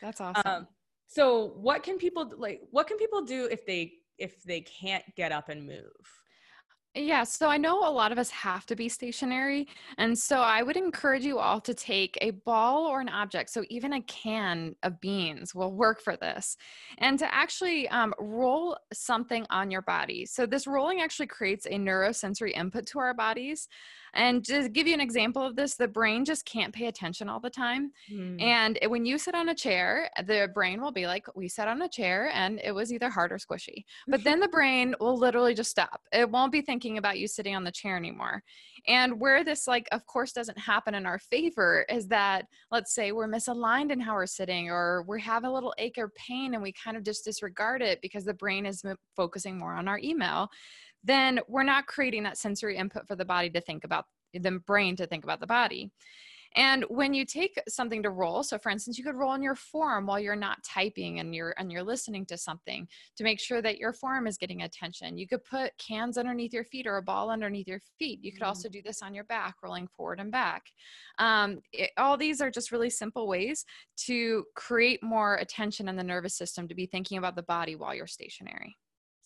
That's 0.00 0.20
awesome. 0.20 0.42
Um, 0.44 0.68
so 1.06 1.54
what 1.56 1.82
can 1.82 1.98
people 1.98 2.30
like? 2.36 2.60
What 2.70 2.86
can 2.86 2.96
people 2.98 3.22
do 3.22 3.48
if 3.50 3.66
they 3.66 3.94
if 4.18 4.42
they 4.44 4.60
can't 4.60 5.04
get 5.16 5.32
up 5.32 5.48
and 5.48 5.66
move? 5.66 5.82
Yeah, 6.94 7.22
so 7.24 7.48
I 7.48 7.58
know 7.58 7.78
a 7.78 7.92
lot 7.92 8.12
of 8.12 8.18
us 8.18 8.30
have 8.30 8.66
to 8.66 8.74
be 8.74 8.88
stationary. 8.88 9.68
And 9.98 10.18
so 10.18 10.40
I 10.40 10.62
would 10.62 10.76
encourage 10.76 11.22
you 11.22 11.38
all 11.38 11.60
to 11.60 11.74
take 11.74 12.18
a 12.20 12.30
ball 12.30 12.86
or 12.86 13.00
an 13.00 13.08
object, 13.08 13.50
so 13.50 13.62
even 13.68 13.92
a 13.92 14.02
can 14.02 14.74
of 14.82 15.00
beans 15.00 15.54
will 15.54 15.72
work 15.72 16.00
for 16.00 16.16
this, 16.16 16.56
and 16.96 17.18
to 17.18 17.32
actually 17.32 17.88
um, 17.90 18.14
roll 18.18 18.76
something 18.92 19.46
on 19.50 19.70
your 19.70 19.82
body. 19.82 20.26
So 20.26 20.46
this 20.46 20.66
rolling 20.66 21.00
actually 21.00 21.28
creates 21.28 21.66
a 21.66 21.74
neurosensory 21.74 22.56
input 22.56 22.86
to 22.86 22.98
our 22.98 23.14
bodies. 23.14 23.68
And 24.14 24.44
to 24.46 24.68
give 24.68 24.86
you 24.86 24.94
an 24.94 25.00
example 25.00 25.42
of 25.42 25.56
this, 25.56 25.74
the 25.74 25.88
brain 25.88 26.24
just 26.24 26.44
can't 26.44 26.74
pay 26.74 26.86
attention 26.86 27.28
all 27.28 27.40
the 27.40 27.50
time. 27.50 27.92
Mm. 28.12 28.40
And 28.40 28.78
when 28.86 29.04
you 29.04 29.18
sit 29.18 29.34
on 29.34 29.48
a 29.48 29.54
chair, 29.54 30.10
the 30.26 30.48
brain 30.54 30.80
will 30.80 30.92
be 30.92 31.06
like, 31.06 31.26
We 31.36 31.48
sat 31.48 31.68
on 31.68 31.82
a 31.82 31.88
chair 31.88 32.30
and 32.32 32.60
it 32.62 32.72
was 32.72 32.92
either 32.92 33.10
hard 33.10 33.32
or 33.32 33.38
squishy. 33.38 33.84
But 34.06 34.24
then 34.24 34.40
the 34.40 34.48
brain 34.58 34.94
will 35.00 35.16
literally 35.16 35.54
just 35.54 35.70
stop. 35.70 36.00
It 36.12 36.30
won't 36.30 36.52
be 36.52 36.60
thinking 36.60 36.98
about 36.98 37.18
you 37.18 37.28
sitting 37.28 37.54
on 37.54 37.64
the 37.64 37.72
chair 37.72 37.96
anymore. 37.96 38.42
And 38.86 39.20
where 39.20 39.44
this, 39.44 39.66
like, 39.66 39.88
of 39.92 40.06
course, 40.06 40.32
doesn't 40.32 40.58
happen 40.58 40.94
in 40.94 41.04
our 41.04 41.18
favor 41.18 41.84
is 41.88 42.06
that, 42.08 42.46
let's 42.70 42.94
say, 42.94 43.12
we're 43.12 43.28
misaligned 43.28 43.90
in 43.90 44.00
how 44.00 44.14
we're 44.14 44.26
sitting, 44.26 44.70
or 44.70 45.04
we 45.06 45.20
have 45.20 45.44
a 45.44 45.50
little 45.50 45.74
ache 45.78 45.96
or 45.98 46.12
pain 46.16 46.54
and 46.54 46.62
we 46.62 46.72
kind 46.72 46.96
of 46.96 47.02
just 47.02 47.24
disregard 47.24 47.82
it 47.82 48.00
because 48.00 48.24
the 48.24 48.34
brain 48.34 48.64
is 48.64 48.82
focusing 49.16 49.58
more 49.58 49.74
on 49.74 49.88
our 49.88 49.98
email 49.98 50.48
then 51.04 51.40
we're 51.48 51.62
not 51.62 51.86
creating 51.86 52.24
that 52.24 52.38
sensory 52.38 52.76
input 52.76 53.06
for 53.06 53.16
the 53.16 53.24
body 53.24 53.50
to 53.50 53.60
think 53.60 53.84
about 53.84 54.06
the 54.34 54.58
brain 54.66 54.96
to 54.96 55.06
think 55.06 55.24
about 55.24 55.40
the 55.40 55.46
body. 55.46 55.90
And 56.56 56.84
when 56.88 57.12
you 57.12 57.24
take 57.24 57.60
something 57.68 58.02
to 58.02 58.10
roll, 58.10 58.42
so 58.42 58.58
for 58.58 58.70
instance, 58.70 58.96
you 58.96 59.04
could 59.04 59.16
roll 59.16 59.34
in 59.34 59.42
your 59.42 59.54
form 59.54 60.06
while 60.06 60.18
you're 60.18 60.36
not 60.36 60.62
typing 60.64 61.20
and 61.20 61.34
you're 61.34 61.54
and 61.58 61.70
you're 61.70 61.82
listening 61.82 62.24
to 62.26 62.38
something 62.38 62.88
to 63.16 63.24
make 63.24 63.38
sure 63.38 63.60
that 63.60 63.78
your 63.78 63.92
form 63.92 64.26
is 64.26 64.38
getting 64.38 64.62
attention. 64.62 65.18
You 65.18 65.28
could 65.28 65.44
put 65.44 65.76
cans 65.78 66.16
underneath 66.16 66.52
your 66.52 66.64
feet 66.64 66.86
or 66.86 66.96
a 66.96 67.02
ball 67.02 67.30
underneath 67.30 67.68
your 67.68 67.80
feet. 67.98 68.20
You 68.22 68.32
could 68.32 68.42
mm. 68.42 68.46
also 68.46 68.68
do 68.68 68.80
this 68.82 69.02
on 69.02 69.14
your 69.14 69.24
back, 69.24 69.56
rolling 69.62 69.88
forward 69.88 70.20
and 70.20 70.32
back. 70.32 70.64
Um, 71.18 71.60
it, 71.72 71.90
all 71.98 72.16
these 72.16 72.40
are 72.40 72.50
just 72.50 72.72
really 72.72 72.90
simple 72.90 73.28
ways 73.28 73.64
to 74.06 74.44
create 74.54 75.02
more 75.02 75.36
attention 75.36 75.88
in 75.88 75.96
the 75.96 76.04
nervous 76.04 76.36
system 76.36 76.66
to 76.68 76.74
be 76.74 76.86
thinking 76.86 77.18
about 77.18 77.36
the 77.36 77.42
body 77.42 77.76
while 77.76 77.94
you're 77.94 78.06
stationary. 78.06 78.76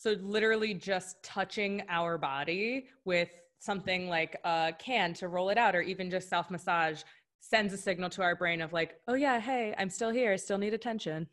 So 0.02 0.16
literally 0.20 0.74
just 0.74 1.22
touching 1.22 1.84
our 1.88 2.18
body 2.18 2.86
with 3.04 3.28
something 3.60 4.08
like 4.08 4.36
a 4.42 4.72
can 4.76 5.14
to 5.14 5.28
roll 5.28 5.50
it 5.50 5.56
out 5.56 5.76
or 5.76 5.80
even 5.80 6.10
just 6.10 6.28
self 6.28 6.50
massage 6.50 7.02
sends 7.38 7.72
a 7.72 7.76
signal 7.76 8.10
to 8.10 8.22
our 8.22 8.34
brain 8.34 8.60
of 8.62 8.72
like, 8.72 8.96
oh 9.06 9.14
yeah, 9.14 9.38
hey, 9.38 9.76
I'm 9.78 9.88
still 9.88 10.10
here, 10.10 10.32
I 10.32 10.36
still 10.36 10.58
need 10.58 10.74
attention. 10.74 11.28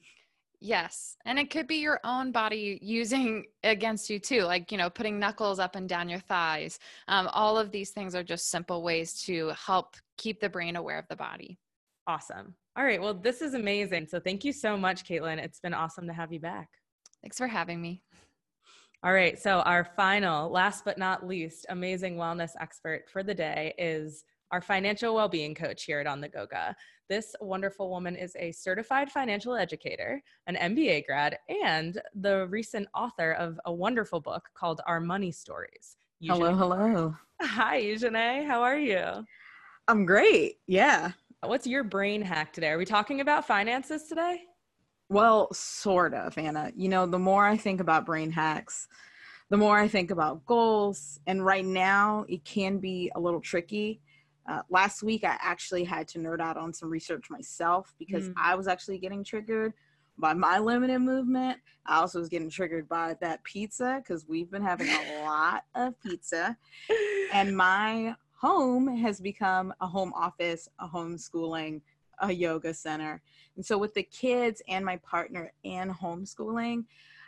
Yes. 0.62 1.16
And 1.26 1.40
it 1.40 1.50
could 1.50 1.66
be 1.66 1.78
your 1.78 2.00
own 2.04 2.32
body 2.32 2.78
using 2.80 3.46
against 3.64 4.08
you 4.08 4.20
too, 4.20 4.44
like, 4.44 4.72
you 4.72 4.78
know, 4.78 4.92
putting 4.92 5.18
knuckles 5.18 5.58
up 5.58 5.76
and 5.76 5.90
down 5.90 6.08
your 6.08 6.20
thighs. 6.20 6.78
Um, 7.08 7.28
all 7.34 7.58
of 7.58 7.72
these 7.72 7.90
things 7.90 8.14
are 8.14 8.24
just 8.24 8.52
simple 8.52 8.84
ways 8.84 9.20
to 9.24 9.52
help 9.66 9.96
keep 10.20 10.40
the 10.40 10.50
brain 10.50 10.76
aware 10.76 11.00
of 11.00 11.08
the 11.10 11.16
body. 11.16 11.58
Awesome. 12.06 12.54
All 12.78 12.84
right. 12.84 13.02
Well, 13.02 13.16
this 13.16 13.42
is 13.42 13.56
amazing. 13.56 14.06
So 14.06 14.20
thank 14.20 14.46
you 14.46 14.54
so 14.54 14.78
much, 14.78 15.06
Caitlin. 15.06 15.40
It's 15.40 15.60
been 15.60 15.74
awesome 15.74 16.06
to 16.06 16.14
have 16.14 16.32
you 16.32 16.40
back. 16.40 16.70
Thanks 17.24 17.40
for 17.40 17.48
having 17.48 17.82
me. 17.82 18.04
All 19.02 19.14
right. 19.14 19.40
So, 19.40 19.60
our 19.62 19.86
final, 19.86 20.50
last 20.52 20.84
but 20.84 20.98
not 20.98 21.26
least, 21.26 21.66
amazing 21.70 22.18
wellness 22.18 22.52
expert 22.60 23.10
for 23.10 23.24
the 23.24 23.34
day 23.34 23.74
is 23.78 24.26
our 24.52 24.62
financial 24.62 25.16
well 25.16 25.30
being 25.30 25.56
coach 25.56 25.84
here 25.84 26.02
at 26.02 26.08
On 26.08 26.20
the 26.20 26.28
Goga. 26.28 26.76
This 27.08 27.34
wonderful 27.40 27.90
woman 27.90 28.18
is 28.18 28.36
a 28.38 28.52
certified 28.52 29.10
financial 29.10 29.56
educator, 29.56 30.22
an 30.48 30.56
MBA 30.56 31.06
grad, 31.06 31.38
and 31.64 32.02
the 32.14 32.48
recent 32.48 32.90
author 32.94 33.32
of 33.34 33.58
a 33.66 33.74
wonderful 33.74 34.20
book 34.20 34.50
called 34.54 34.82
Our 34.86 35.00
Money 35.00 35.32
Stories. 35.32 35.96
Hello, 36.22 36.54
hello. 36.54 37.16
Hi, 37.42 37.78
Eugene. 37.78 38.46
How 38.46 38.62
are 38.62 38.78
you? 38.78 39.24
I'm 39.88 40.06
great. 40.06 40.58
Yeah. 40.68 41.14
What's 41.42 41.66
your 41.66 41.86
brain 41.86 42.22
hack 42.22 42.52
today? 42.52 42.68
Are 42.72 42.78
we 42.78 42.84
talking 42.84 43.22
about 43.22 43.48
finances 43.48 44.04
today? 44.10 44.42
Well, 45.10 45.52
sort 45.54 46.14
of, 46.14 46.38
Anna. 46.38 46.72
You 46.76 46.88
know, 46.88 47.08
the 47.08 47.20
more 47.20 47.46
I 47.46 47.58
think 47.58 47.82
about 47.82 48.06
brain 48.06 48.32
hacks, 48.32 48.88
the 49.50 49.58
more 49.58 49.78
I 49.78 49.88
think 49.88 50.12
about 50.12 50.46
goals. 50.46 51.20
And 51.26 51.44
right 51.44 51.66
now, 51.66 52.26
it 52.30 52.46
can 52.46 52.78
be 52.78 53.12
a 53.16 53.20
little 53.20 53.42
tricky. 53.42 54.02
Uh, 54.48 54.62
last 54.70 55.02
week, 55.02 55.24
I 55.24 55.36
actually 55.42 55.84
had 55.84 56.08
to 56.10 56.20
nerd 56.20 56.40
out 56.40 56.58
on 56.58 56.74
some 56.74 56.90
research 56.92 57.30
myself 57.30 57.94
because 57.98 58.30
mm. 58.30 58.34
I 58.38 58.56
was 58.56 58.68
actually 58.68 59.00
getting 59.00 59.24
triggered 59.24 59.74
by 60.20 60.34
my 60.34 60.60
limited 60.60 61.00
movement. 61.00 61.58
I 61.88 61.98
also 61.98 62.20
was 62.20 62.30
getting 62.30 62.50
triggered 62.50 62.88
by 62.88 63.16
that 63.22 63.44
pizza 63.44 64.02
because 64.04 64.28
we've 64.28 64.52
been 64.52 64.64
having 64.64 64.90
a 64.90 65.24
lot 65.26 65.64
of 65.74 66.00
pizza. 66.02 66.56
And 67.34 67.58
my 67.58 68.16
home 68.40 68.88
has 68.98 69.20
become 69.20 69.74
a 69.82 69.88
home 69.88 70.14
office, 70.16 70.68
a 70.80 70.88
homeschooling, 70.88 71.82
a 72.20 72.32
yoga 72.32 72.74
center. 72.74 73.22
And 73.56 73.66
so 73.66 73.78
with 73.78 73.94
the 73.94 74.04
kids 74.04 74.62
and 74.68 74.86
my 74.86 74.98
partner 74.98 75.52
and 75.64 75.92
homeschooling, 75.92 76.86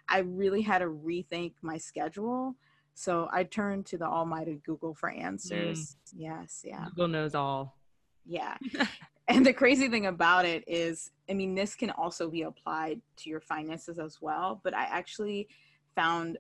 I 0.08 0.20
really 0.20 0.62
had 0.62 0.80
to 0.80 0.88
rethink 0.88 1.54
my 1.62 1.78
schedule. 1.78 2.56
So 2.94 3.30
I 3.32 3.44
turned 3.44 3.86
to 3.88 3.98
the 3.98 4.06
almighty 4.06 4.62
Google 4.66 4.94
for 4.94 5.10
answers. 5.10 5.96
Mm. 5.96 6.14
Yes, 6.18 6.62
yeah. 6.66 6.86
Google 6.90 7.08
knows 7.08 7.36
all. 7.36 7.78
Yeah. 8.26 8.58
and 9.28 9.46
the 9.46 9.54
crazy 9.54 9.88
thing 9.88 10.08
about 10.08 10.46
it 10.46 10.64
is, 10.68 11.12
I 11.30 11.34
mean, 11.34 11.56
this 11.56 11.76
can 11.76 11.92
also 11.92 12.30
be 12.30 12.44
applied 12.44 13.02
to 13.18 13.30
your 13.30 13.40
finances 13.40 13.98
as 13.98 14.18
well. 14.22 14.60
But 14.64 14.76
I 14.76 14.84
actually 14.84 15.48
found 15.96 16.38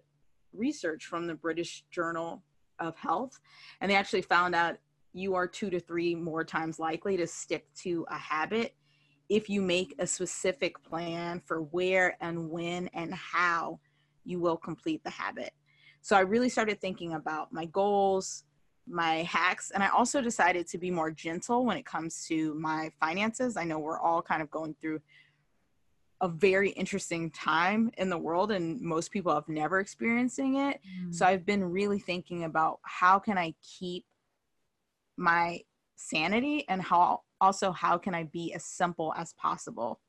research 0.53 1.05
from 1.05 1.27
the 1.27 1.35
British 1.35 1.83
Journal 1.91 2.43
of 2.79 2.97
Health, 2.97 3.39
and 3.79 3.89
they 3.89 3.95
actually 3.95 4.23
found 4.23 4.55
out 4.55 4.77
you 5.13 5.35
are 5.35 5.47
two 5.47 5.69
to 5.69 5.79
three 5.79 6.15
more 6.15 6.43
times 6.43 6.79
likely 6.79 7.17
to 7.17 7.27
stick 7.27 7.65
to 7.75 8.05
a 8.09 8.17
habit 8.17 8.75
if 9.29 9.49
you 9.49 9.61
make 9.61 9.95
a 9.99 10.07
specific 10.07 10.81
plan 10.83 11.41
for 11.45 11.61
where 11.61 12.17
and 12.21 12.49
when 12.49 12.87
and 12.89 13.13
how 13.13 13.79
you 14.25 14.39
will 14.39 14.57
complete 14.57 15.03
the 15.03 15.09
habit. 15.09 15.51
So 16.01 16.15
I 16.15 16.21
really 16.21 16.49
started 16.49 16.81
thinking 16.81 17.13
about 17.13 17.53
my 17.53 17.65
goals, 17.65 18.43
my 18.87 19.23
hacks, 19.23 19.71
and 19.71 19.83
I 19.83 19.89
also 19.89 20.21
decided 20.21 20.67
to 20.67 20.77
be 20.77 20.91
more 20.91 21.11
gentle 21.11 21.65
when 21.65 21.77
it 21.77 21.85
comes 21.85 22.25
to 22.27 22.53
my 22.55 22.91
finances. 22.99 23.55
I 23.55 23.63
know 23.63 23.79
we're 23.79 23.99
all 23.99 24.21
kind 24.21 24.41
of 24.41 24.49
going 24.51 24.75
through 24.81 24.99
a 26.21 26.27
very 26.27 26.69
interesting 26.71 27.31
time 27.31 27.91
in 27.97 28.09
the 28.09 28.17
world 28.17 28.51
and 28.51 28.79
most 28.79 29.11
people 29.11 29.33
have 29.33 29.47
never 29.49 29.79
experiencing 29.79 30.57
it. 30.57 30.79
Mm. 31.05 31.13
So 31.13 31.25
I've 31.25 31.45
been 31.45 31.63
really 31.63 31.99
thinking 31.99 32.43
about 32.43 32.79
how 32.83 33.17
can 33.17 33.37
I 33.39 33.55
keep 33.61 34.05
my 35.21 35.61
sanity 35.95 36.65
and 36.67 36.81
how 36.81 37.21
also 37.39 37.71
how 37.71 37.97
can 37.97 38.13
I 38.13 38.23
be 38.23 38.53
as 38.53 38.65
simple 38.65 39.13
as 39.17 39.33
possible? 39.33 39.99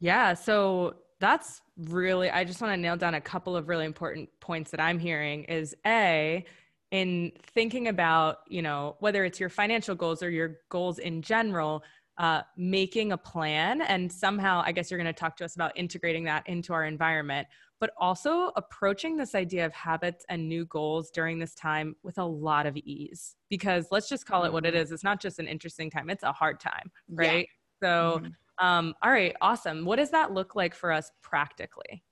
Yeah, 0.00 0.34
so 0.34 0.96
that's 1.20 1.60
really 1.76 2.30
I 2.30 2.44
just 2.44 2.60
want 2.60 2.72
to 2.72 2.76
nail 2.76 2.96
down 2.96 3.14
a 3.14 3.20
couple 3.20 3.56
of 3.56 3.68
really 3.68 3.84
important 3.84 4.28
points 4.40 4.70
that 4.70 4.80
I'm 4.80 4.98
hearing 4.98 5.44
is 5.44 5.74
a 5.86 6.44
in 6.90 7.32
thinking 7.54 7.88
about, 7.88 8.38
you 8.48 8.60
know, 8.60 8.96
whether 9.00 9.24
it's 9.24 9.40
your 9.40 9.48
financial 9.48 9.94
goals 9.94 10.22
or 10.22 10.30
your 10.30 10.58
goals 10.68 10.98
in 10.98 11.22
general, 11.22 11.82
uh, 12.18 12.42
making 12.56 13.12
a 13.12 13.16
plan 13.16 13.80
and 13.82 14.12
somehow 14.12 14.62
i 14.66 14.70
guess 14.70 14.90
you're 14.90 15.00
going 15.00 15.12
to 15.12 15.18
talk 15.18 15.34
to 15.34 15.44
us 15.44 15.54
about 15.54 15.72
integrating 15.76 16.24
that 16.24 16.46
into 16.46 16.74
our 16.74 16.84
environment 16.84 17.48
but 17.82 17.90
also 17.98 18.52
approaching 18.54 19.16
this 19.16 19.34
idea 19.34 19.66
of 19.66 19.72
habits 19.72 20.24
and 20.28 20.48
new 20.48 20.64
goals 20.66 21.10
during 21.10 21.40
this 21.40 21.52
time 21.52 21.96
with 22.04 22.16
a 22.16 22.24
lot 22.24 22.64
of 22.64 22.76
ease 22.76 23.34
because 23.50 23.88
let's 23.90 24.08
just 24.08 24.24
call 24.24 24.44
it 24.44 24.52
what 24.52 24.64
it 24.64 24.72
mm-hmm. 24.72 24.94
it's 24.94 25.02
not 25.02 25.20
just 25.20 25.40
an 25.40 25.48
interesting 25.48 25.90
time 25.90 26.08
it's 26.08 26.22
a 26.22 26.30
hard 26.30 26.60
time 26.60 26.92
right 27.10 27.48
yeah. 27.82 27.88
so 27.88 28.20
mm-hmm. 28.20 28.64
um, 28.64 28.94
all 29.02 29.10
right 29.10 29.34
awesome 29.40 29.84
what 29.84 29.96
does 29.96 30.12
that 30.12 30.32
look 30.32 30.54
like 30.54 30.76
for 30.76 30.92
us 30.92 31.10
practically 31.22 32.04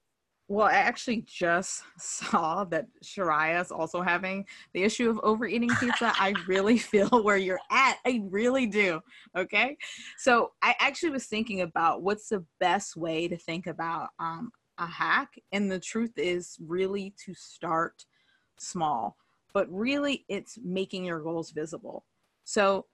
well, 0.48 0.66
I 0.66 0.72
actually 0.72 1.22
just 1.28 1.84
saw 2.00 2.64
that 2.64 2.86
Shariah 3.04 3.60
is 3.60 3.70
also 3.70 4.02
having 4.02 4.44
the 4.74 4.82
issue 4.82 5.08
of 5.08 5.20
overeating 5.22 5.70
pizza. 5.78 6.12
I 6.16 6.34
really 6.48 6.76
feel 6.92 7.22
where 7.22 7.36
you're 7.36 7.60
at. 7.70 7.98
I 8.04 8.24
really 8.28 8.66
do. 8.66 9.00
Okay. 9.38 9.76
So 10.18 10.50
I 10.60 10.74
actually 10.80 11.10
was 11.10 11.26
thinking 11.26 11.60
about 11.60 12.02
what's 12.02 12.30
the 12.30 12.44
best 12.58 12.96
way 12.96 13.28
to 13.28 13.36
think 13.36 13.68
about 13.68 14.08
um, 14.18 14.50
a 14.80 14.86
hack. 14.86 15.38
And 15.52 15.70
the 15.70 15.78
truth 15.78 16.12
is 16.16 16.56
really 16.60 17.14
to 17.24 17.34
start 17.34 18.04
small, 18.58 19.16
but 19.54 19.72
really 19.72 20.24
it's 20.28 20.58
making 20.62 21.04
your 21.04 21.20
goals 21.20 21.52
visible. 21.52 22.04
So 22.44 22.86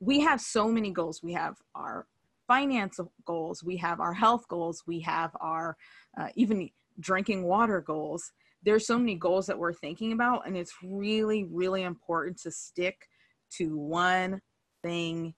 we 0.00 0.20
have 0.20 0.40
so 0.40 0.68
many 0.68 0.90
goals. 0.90 1.22
We 1.22 1.32
have 1.34 1.56
our 1.74 2.06
financial 2.46 3.12
goals, 3.24 3.64
we 3.64 3.76
have 3.78 4.00
our 4.00 4.12
health 4.12 4.46
goals, 4.48 4.82
we 4.86 5.00
have 5.00 5.30
our 5.40 5.76
uh, 6.18 6.28
even 6.34 6.68
drinking 7.00 7.42
water 7.42 7.80
goals. 7.80 8.32
There's 8.62 8.86
so 8.86 8.98
many 8.98 9.14
goals 9.14 9.46
that 9.46 9.58
we're 9.58 9.72
thinking 9.72 10.12
about, 10.12 10.46
and 10.46 10.56
it's 10.56 10.74
really, 10.82 11.44
really 11.44 11.82
important 11.82 12.38
to 12.42 12.50
stick 12.50 13.08
to 13.52 13.76
one 13.76 14.40
thing 14.82 15.34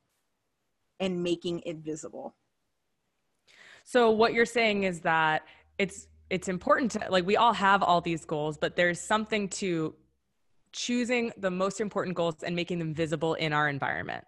and 1.00 1.22
making 1.22 1.60
it 1.60 1.78
visible. 1.78 2.34
So 3.84 4.10
what 4.10 4.32
you're 4.32 4.46
saying 4.46 4.82
is 4.84 5.00
that 5.00 5.42
it's 5.78 6.08
it's 6.28 6.48
important 6.48 6.90
to 6.92 7.06
like 7.10 7.26
we 7.26 7.36
all 7.36 7.52
have 7.52 7.82
all 7.82 8.00
these 8.00 8.24
goals, 8.24 8.58
but 8.58 8.76
there's 8.76 9.00
something 9.00 9.48
to 9.48 9.94
choosing 10.72 11.32
the 11.36 11.50
most 11.50 11.80
important 11.80 12.16
goals 12.16 12.42
and 12.42 12.54
making 12.54 12.78
them 12.78 12.92
visible 12.94 13.34
in 13.34 13.52
our 13.52 13.68
environment. 13.68 14.24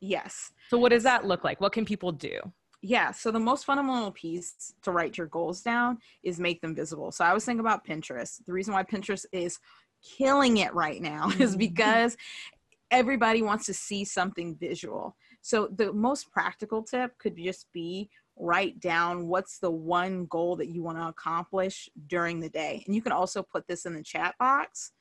Yes. 0.00 0.52
So 0.68 0.78
what 0.78 0.90
does 0.90 1.04
that 1.04 1.26
look 1.26 1.44
like? 1.44 1.60
What 1.60 1.72
can 1.72 1.84
people 1.84 2.10
do? 2.10 2.40
yeah 2.82 3.12
so 3.12 3.30
the 3.30 3.38
most 3.38 3.64
fundamental 3.64 4.10
piece 4.10 4.74
to 4.82 4.90
write 4.90 5.16
your 5.16 5.28
goals 5.28 5.62
down 5.62 5.98
is 6.22 6.38
make 6.38 6.60
them 6.60 6.74
visible 6.74 7.10
so 7.10 7.24
i 7.24 7.32
was 7.32 7.44
thinking 7.44 7.60
about 7.60 7.86
pinterest 7.86 8.44
the 8.44 8.52
reason 8.52 8.74
why 8.74 8.82
pinterest 8.82 9.24
is 9.32 9.58
killing 10.18 10.58
it 10.58 10.74
right 10.74 11.00
now 11.00 11.28
is 11.38 11.50
mm-hmm. 11.50 11.58
because 11.58 12.16
everybody 12.90 13.40
wants 13.40 13.64
to 13.64 13.72
see 13.72 14.04
something 14.04 14.56
visual 14.56 15.16
so 15.40 15.68
the 15.76 15.92
most 15.92 16.30
practical 16.30 16.82
tip 16.82 17.16
could 17.18 17.36
just 17.36 17.66
be 17.72 18.10
write 18.42 18.80
down 18.80 19.28
what's 19.28 19.58
the 19.58 19.70
one 19.70 20.26
goal 20.26 20.56
that 20.56 20.68
you 20.68 20.82
want 20.82 20.98
to 20.98 21.08
accomplish 21.08 21.88
during 22.08 22.40
the 22.40 22.48
day 22.48 22.82
and 22.86 22.94
you 22.94 23.00
can 23.00 23.12
also 23.12 23.42
put 23.42 23.66
this 23.68 23.86
in 23.86 23.94
the 23.94 24.02
chat 24.02 24.34
box 24.38 24.92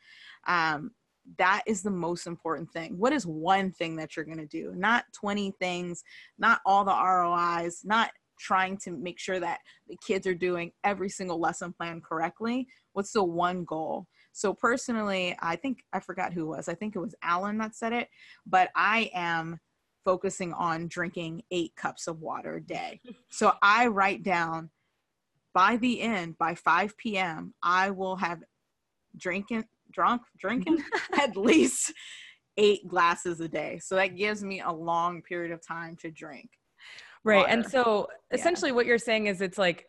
um, 0.47 0.91
that 1.37 1.63
is 1.65 1.83
the 1.83 1.91
most 1.91 2.27
important 2.27 2.71
thing. 2.71 2.97
What 2.97 3.13
is 3.13 3.25
one 3.25 3.71
thing 3.71 3.95
that 3.97 4.15
you're 4.15 4.25
going 4.25 4.37
to 4.37 4.45
do? 4.45 4.73
Not 4.75 5.05
20 5.13 5.53
things, 5.59 6.03
not 6.37 6.61
all 6.65 6.83
the 6.83 6.91
ROIs, 6.91 7.81
not 7.83 8.11
trying 8.39 8.75
to 8.75 8.91
make 8.91 9.19
sure 9.19 9.39
that 9.39 9.59
the 9.87 9.97
kids 10.05 10.25
are 10.25 10.33
doing 10.33 10.71
every 10.83 11.09
single 11.09 11.39
lesson 11.39 11.71
plan 11.71 12.01
correctly. 12.01 12.67
What's 12.93 13.11
the 13.11 13.23
one 13.23 13.63
goal? 13.65 14.07
So, 14.33 14.53
personally, 14.53 15.37
I 15.41 15.55
think 15.55 15.83
I 15.93 15.99
forgot 15.99 16.33
who 16.33 16.47
was. 16.47 16.67
I 16.67 16.73
think 16.73 16.95
it 16.95 16.99
was 16.99 17.15
Alan 17.21 17.57
that 17.59 17.75
said 17.75 17.93
it, 17.93 18.07
but 18.45 18.69
I 18.75 19.11
am 19.13 19.59
focusing 20.03 20.53
on 20.53 20.87
drinking 20.87 21.43
eight 21.51 21.75
cups 21.75 22.07
of 22.07 22.21
water 22.21 22.55
a 22.55 22.61
day. 22.61 22.99
So, 23.29 23.53
I 23.61 23.87
write 23.87 24.23
down 24.23 24.69
by 25.53 25.77
the 25.77 26.01
end, 26.01 26.37
by 26.37 26.55
5 26.55 26.97
p.m., 26.97 27.53
I 27.63 27.89
will 27.89 28.15
have 28.17 28.43
drinking 29.17 29.65
drunk 29.91 30.21
drinking 30.37 30.77
at 31.19 31.35
least 31.35 31.93
eight 32.57 32.87
glasses 32.87 33.39
a 33.39 33.47
day. 33.47 33.79
So 33.81 33.95
that 33.95 34.15
gives 34.15 34.43
me 34.43 34.61
a 34.61 34.71
long 34.71 35.21
period 35.21 35.51
of 35.51 35.65
time 35.65 35.95
to 35.97 36.11
drink. 36.11 36.49
Right. 37.23 37.37
Water. 37.37 37.49
And 37.49 37.65
so 37.65 38.07
essentially 38.31 38.71
yeah. 38.71 38.75
what 38.75 38.85
you're 38.85 38.97
saying 38.97 39.27
is 39.27 39.41
it's 39.41 39.57
like 39.57 39.85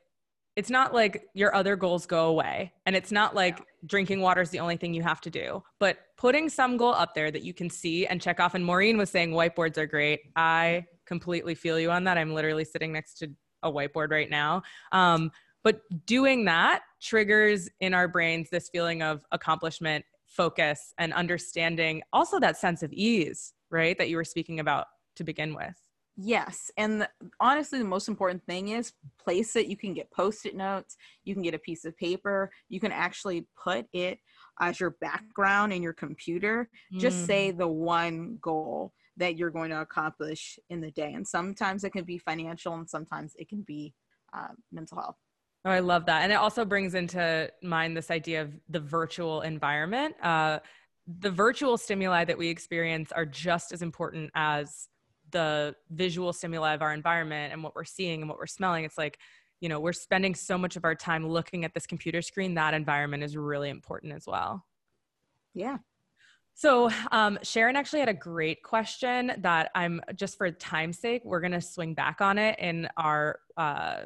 it's 0.54 0.70
not 0.70 0.92
like 0.92 1.28
your 1.34 1.54
other 1.54 1.76
goals 1.76 2.04
go 2.04 2.26
away 2.26 2.72
and 2.84 2.94
it's 2.94 3.10
not 3.10 3.34
like 3.34 3.58
yeah. 3.58 3.64
drinking 3.86 4.20
water 4.20 4.42
is 4.42 4.50
the 4.50 4.60
only 4.60 4.76
thing 4.76 4.92
you 4.94 5.02
have 5.02 5.20
to 5.20 5.30
do 5.30 5.62
but 5.78 5.98
putting 6.16 6.48
some 6.48 6.76
goal 6.76 6.94
up 6.94 7.14
there 7.14 7.30
that 7.30 7.42
you 7.42 7.54
can 7.54 7.70
see 7.70 8.06
and 8.06 8.20
check 8.20 8.38
off 8.40 8.54
and 8.54 8.64
maureen 8.64 8.98
was 8.98 9.10
saying 9.10 9.30
whiteboards 9.30 9.78
are 9.78 9.86
great 9.86 10.20
i 10.36 10.84
completely 11.06 11.54
feel 11.54 11.78
you 11.78 11.90
on 11.90 12.04
that 12.04 12.18
i'm 12.18 12.34
literally 12.34 12.64
sitting 12.64 12.92
next 12.92 13.14
to 13.14 13.28
a 13.62 13.70
whiteboard 13.70 14.10
right 14.10 14.30
now 14.30 14.62
um, 14.90 15.30
but 15.64 15.80
doing 16.06 16.44
that 16.46 16.82
triggers 17.00 17.68
in 17.80 17.94
our 17.94 18.08
brains 18.08 18.50
this 18.50 18.68
feeling 18.68 19.02
of 19.02 19.24
accomplishment, 19.32 20.04
focus, 20.26 20.92
and 20.98 21.12
understanding 21.12 22.02
also 22.12 22.40
that 22.40 22.56
sense 22.56 22.82
of 22.82 22.92
ease, 22.92 23.52
right? 23.70 23.96
That 23.98 24.08
you 24.08 24.16
were 24.16 24.24
speaking 24.24 24.60
about 24.60 24.86
to 25.16 25.24
begin 25.24 25.54
with. 25.54 25.76
Yes. 26.16 26.70
And 26.76 27.00
the, 27.00 27.08
honestly, 27.40 27.78
the 27.78 27.84
most 27.84 28.08
important 28.08 28.44
thing 28.44 28.68
is 28.68 28.92
place 29.18 29.56
it. 29.56 29.66
You 29.66 29.76
can 29.76 29.94
get 29.94 30.10
post 30.10 30.44
it 30.44 30.54
notes, 30.54 30.96
you 31.24 31.34
can 31.34 31.42
get 31.42 31.54
a 31.54 31.58
piece 31.58 31.84
of 31.84 31.96
paper, 31.96 32.50
you 32.68 32.80
can 32.80 32.92
actually 32.92 33.46
put 33.62 33.86
it 33.92 34.18
as 34.60 34.78
your 34.78 34.90
background 35.00 35.72
in 35.72 35.82
your 35.82 35.94
computer. 35.94 36.68
Mm. 36.94 37.00
Just 37.00 37.26
say 37.26 37.52
mm. 37.52 37.58
the 37.58 37.68
one 37.68 38.38
goal 38.40 38.92
that 39.16 39.36
you're 39.36 39.50
going 39.50 39.70
to 39.70 39.80
accomplish 39.80 40.58
in 40.70 40.80
the 40.80 40.90
day. 40.90 41.12
And 41.14 41.26
sometimes 41.26 41.84
it 41.84 41.90
can 41.90 42.04
be 42.04 42.18
financial, 42.18 42.74
and 42.74 42.88
sometimes 42.88 43.34
it 43.38 43.48
can 43.48 43.62
be 43.62 43.94
uh, 44.34 44.48
mental 44.70 44.98
health. 44.98 45.16
Oh, 45.64 45.70
I 45.70 45.80
love 45.80 46.06
that. 46.06 46.22
And 46.22 46.32
it 46.32 46.36
also 46.36 46.64
brings 46.64 46.94
into 46.94 47.50
mind 47.62 47.96
this 47.96 48.10
idea 48.10 48.42
of 48.42 48.52
the 48.68 48.80
virtual 48.80 49.42
environment. 49.42 50.16
Uh, 50.22 50.58
the 51.20 51.30
virtual 51.30 51.76
stimuli 51.78 52.24
that 52.24 52.38
we 52.38 52.48
experience 52.48 53.12
are 53.12 53.26
just 53.26 53.72
as 53.72 53.82
important 53.82 54.30
as 54.34 54.88
the 55.32 55.74
visual 55.90 56.32
stimuli 56.32 56.74
of 56.74 56.82
our 56.82 56.92
environment 56.92 57.52
and 57.52 57.62
what 57.62 57.74
we're 57.74 57.84
seeing 57.84 58.20
and 58.20 58.28
what 58.28 58.38
we're 58.38 58.46
smelling. 58.46 58.84
It's 58.84 58.98
like, 58.98 59.18
you 59.60 59.68
know, 59.68 59.80
we're 59.80 59.92
spending 59.92 60.34
so 60.34 60.56
much 60.56 60.76
of 60.76 60.84
our 60.84 60.94
time 60.94 61.26
looking 61.26 61.64
at 61.64 61.74
this 61.74 61.86
computer 61.86 62.22
screen. 62.22 62.54
That 62.54 62.74
environment 62.74 63.22
is 63.22 63.36
really 63.36 63.70
important 63.70 64.12
as 64.12 64.26
well. 64.26 64.64
Yeah. 65.54 65.78
So, 66.54 66.90
um, 67.10 67.38
Sharon 67.42 67.76
actually 67.76 68.00
had 68.00 68.08
a 68.08 68.14
great 68.14 68.62
question 68.62 69.32
that 69.38 69.70
I'm 69.74 70.02
just 70.14 70.36
for 70.36 70.50
time's 70.50 70.98
sake, 70.98 71.22
we're 71.24 71.40
going 71.40 71.52
to 71.52 71.60
swing 71.60 71.94
back 71.94 72.20
on 72.20 72.38
it 72.38 72.58
in 72.58 72.88
our 72.96 73.38
uh, 73.56 74.02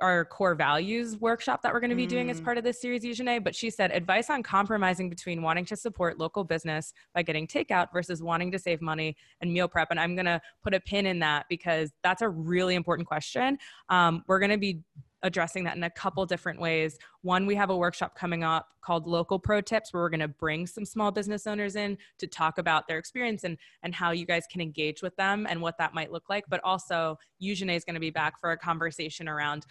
our 0.00 0.24
core 0.24 0.54
values 0.54 1.16
workshop 1.18 1.62
that 1.62 1.72
we're 1.72 1.80
going 1.80 1.90
to 1.90 1.96
be 1.96 2.06
doing 2.06 2.30
as 2.30 2.40
Mm. 2.40 2.44
part 2.44 2.58
of 2.58 2.64
this 2.64 2.80
series, 2.80 3.04
Eugene. 3.04 3.42
But 3.42 3.54
she 3.54 3.70
said 3.70 3.90
advice 3.92 4.30
on 4.30 4.42
compromising 4.42 5.08
between 5.08 5.42
wanting 5.42 5.64
to 5.66 5.76
support 5.76 6.18
local 6.18 6.44
business 6.44 6.92
by 7.14 7.22
getting 7.22 7.46
takeout 7.46 7.92
versus 7.92 8.22
wanting 8.22 8.50
to 8.52 8.58
save 8.58 8.80
money 8.80 9.16
and 9.40 9.52
meal 9.52 9.68
prep. 9.68 9.88
And 9.90 10.00
I'm 10.00 10.14
going 10.14 10.26
to 10.26 10.40
put 10.62 10.74
a 10.74 10.80
pin 10.80 11.06
in 11.06 11.18
that 11.20 11.46
because 11.48 11.92
that's 12.02 12.22
a 12.22 12.28
really 12.28 12.74
important 12.74 13.08
question. 13.08 13.58
Um, 13.88 14.24
we're 14.26 14.38
going 14.38 14.50
to 14.50 14.58
be 14.58 14.82
addressing 15.22 15.64
that 15.64 15.74
in 15.76 15.82
a 15.82 15.90
couple 15.90 16.24
different 16.26 16.60
ways. 16.60 16.98
One, 17.22 17.46
we 17.46 17.56
have 17.56 17.70
a 17.70 17.76
workshop 17.76 18.14
coming 18.14 18.44
up 18.44 18.68
called 18.82 19.08
Local 19.08 19.38
Pro 19.38 19.60
Tips, 19.60 19.92
where 19.92 20.02
we're 20.02 20.10
going 20.10 20.20
to 20.20 20.28
bring 20.28 20.66
some 20.66 20.84
small 20.84 21.10
business 21.10 21.46
owners 21.46 21.74
in 21.74 21.98
to 22.18 22.26
talk 22.26 22.58
about 22.58 22.86
their 22.86 22.98
experience 22.98 23.42
and 23.42 23.56
and 23.82 23.94
how 23.94 24.10
you 24.12 24.26
guys 24.26 24.44
can 24.50 24.60
engage 24.60 25.02
with 25.02 25.16
them 25.16 25.46
and 25.48 25.60
what 25.60 25.78
that 25.78 25.94
might 25.94 26.12
look 26.12 26.28
like. 26.28 26.44
But 26.48 26.60
also, 26.62 27.18
Eugene 27.38 27.70
is 27.70 27.84
going 27.84 27.94
to 27.94 28.00
be 28.00 28.10
back 28.10 28.38
for 28.38 28.52
a 28.52 28.56
conversation 28.56 29.28
around 29.28 29.66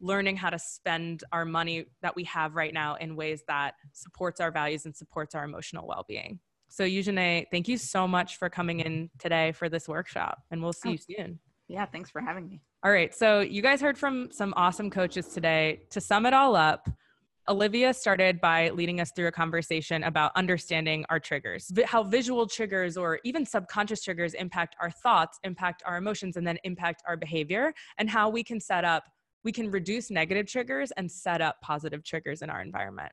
learning 0.00 0.36
how 0.36 0.50
to 0.50 0.58
spend 0.58 1.24
our 1.32 1.44
money 1.44 1.86
that 2.02 2.16
we 2.16 2.24
have 2.24 2.54
right 2.54 2.74
now 2.74 2.96
in 2.96 3.14
ways 3.16 3.42
that 3.48 3.74
supports 3.92 4.40
our 4.40 4.50
values 4.50 4.84
and 4.84 4.96
supports 4.96 5.34
our 5.34 5.44
emotional 5.44 5.86
well-being. 5.86 6.40
So 6.68 6.84
Eugene, 6.84 7.46
thank 7.50 7.68
you 7.68 7.76
so 7.76 8.08
much 8.08 8.38
for 8.38 8.48
coming 8.48 8.80
in 8.80 9.10
today 9.18 9.52
for 9.52 9.68
this 9.68 9.86
workshop 9.86 10.42
and 10.50 10.62
we'll 10.62 10.72
see 10.72 10.92
you 10.92 10.98
soon. 10.98 11.38
Yeah, 11.68 11.86
thanks 11.86 12.10
for 12.10 12.20
having 12.20 12.48
me. 12.48 12.62
All 12.82 12.90
right. 12.90 13.14
So 13.14 13.40
you 13.40 13.62
guys 13.62 13.80
heard 13.80 13.96
from 13.96 14.30
some 14.32 14.52
awesome 14.56 14.90
coaches 14.90 15.28
today. 15.28 15.82
To 15.90 16.00
sum 16.00 16.26
it 16.26 16.34
all 16.34 16.56
up, 16.56 16.88
Olivia 17.48 17.92
started 17.92 18.40
by 18.40 18.70
leading 18.70 19.00
us 19.00 19.10
through 19.14 19.26
a 19.26 19.32
conversation 19.32 20.04
about 20.04 20.32
understanding 20.36 21.04
our 21.10 21.18
triggers, 21.18 21.70
how 21.84 22.02
visual 22.02 22.46
triggers 22.46 22.96
or 22.96 23.20
even 23.24 23.44
subconscious 23.44 24.02
triggers 24.02 24.34
impact 24.34 24.76
our 24.80 24.90
thoughts, 24.90 25.38
impact 25.42 25.82
our 25.84 25.96
emotions, 25.96 26.36
and 26.36 26.46
then 26.46 26.58
impact 26.64 27.02
our 27.06 27.16
behavior, 27.16 27.72
and 27.98 28.08
how 28.08 28.28
we 28.28 28.44
can 28.44 28.60
set 28.60 28.84
up, 28.84 29.04
we 29.44 29.52
can 29.52 29.70
reduce 29.70 30.10
negative 30.10 30.46
triggers 30.46 30.90
and 30.92 31.10
set 31.10 31.40
up 31.40 31.60
positive 31.60 32.04
triggers 32.04 32.42
in 32.42 32.50
our 32.50 32.60
environment. 32.60 33.12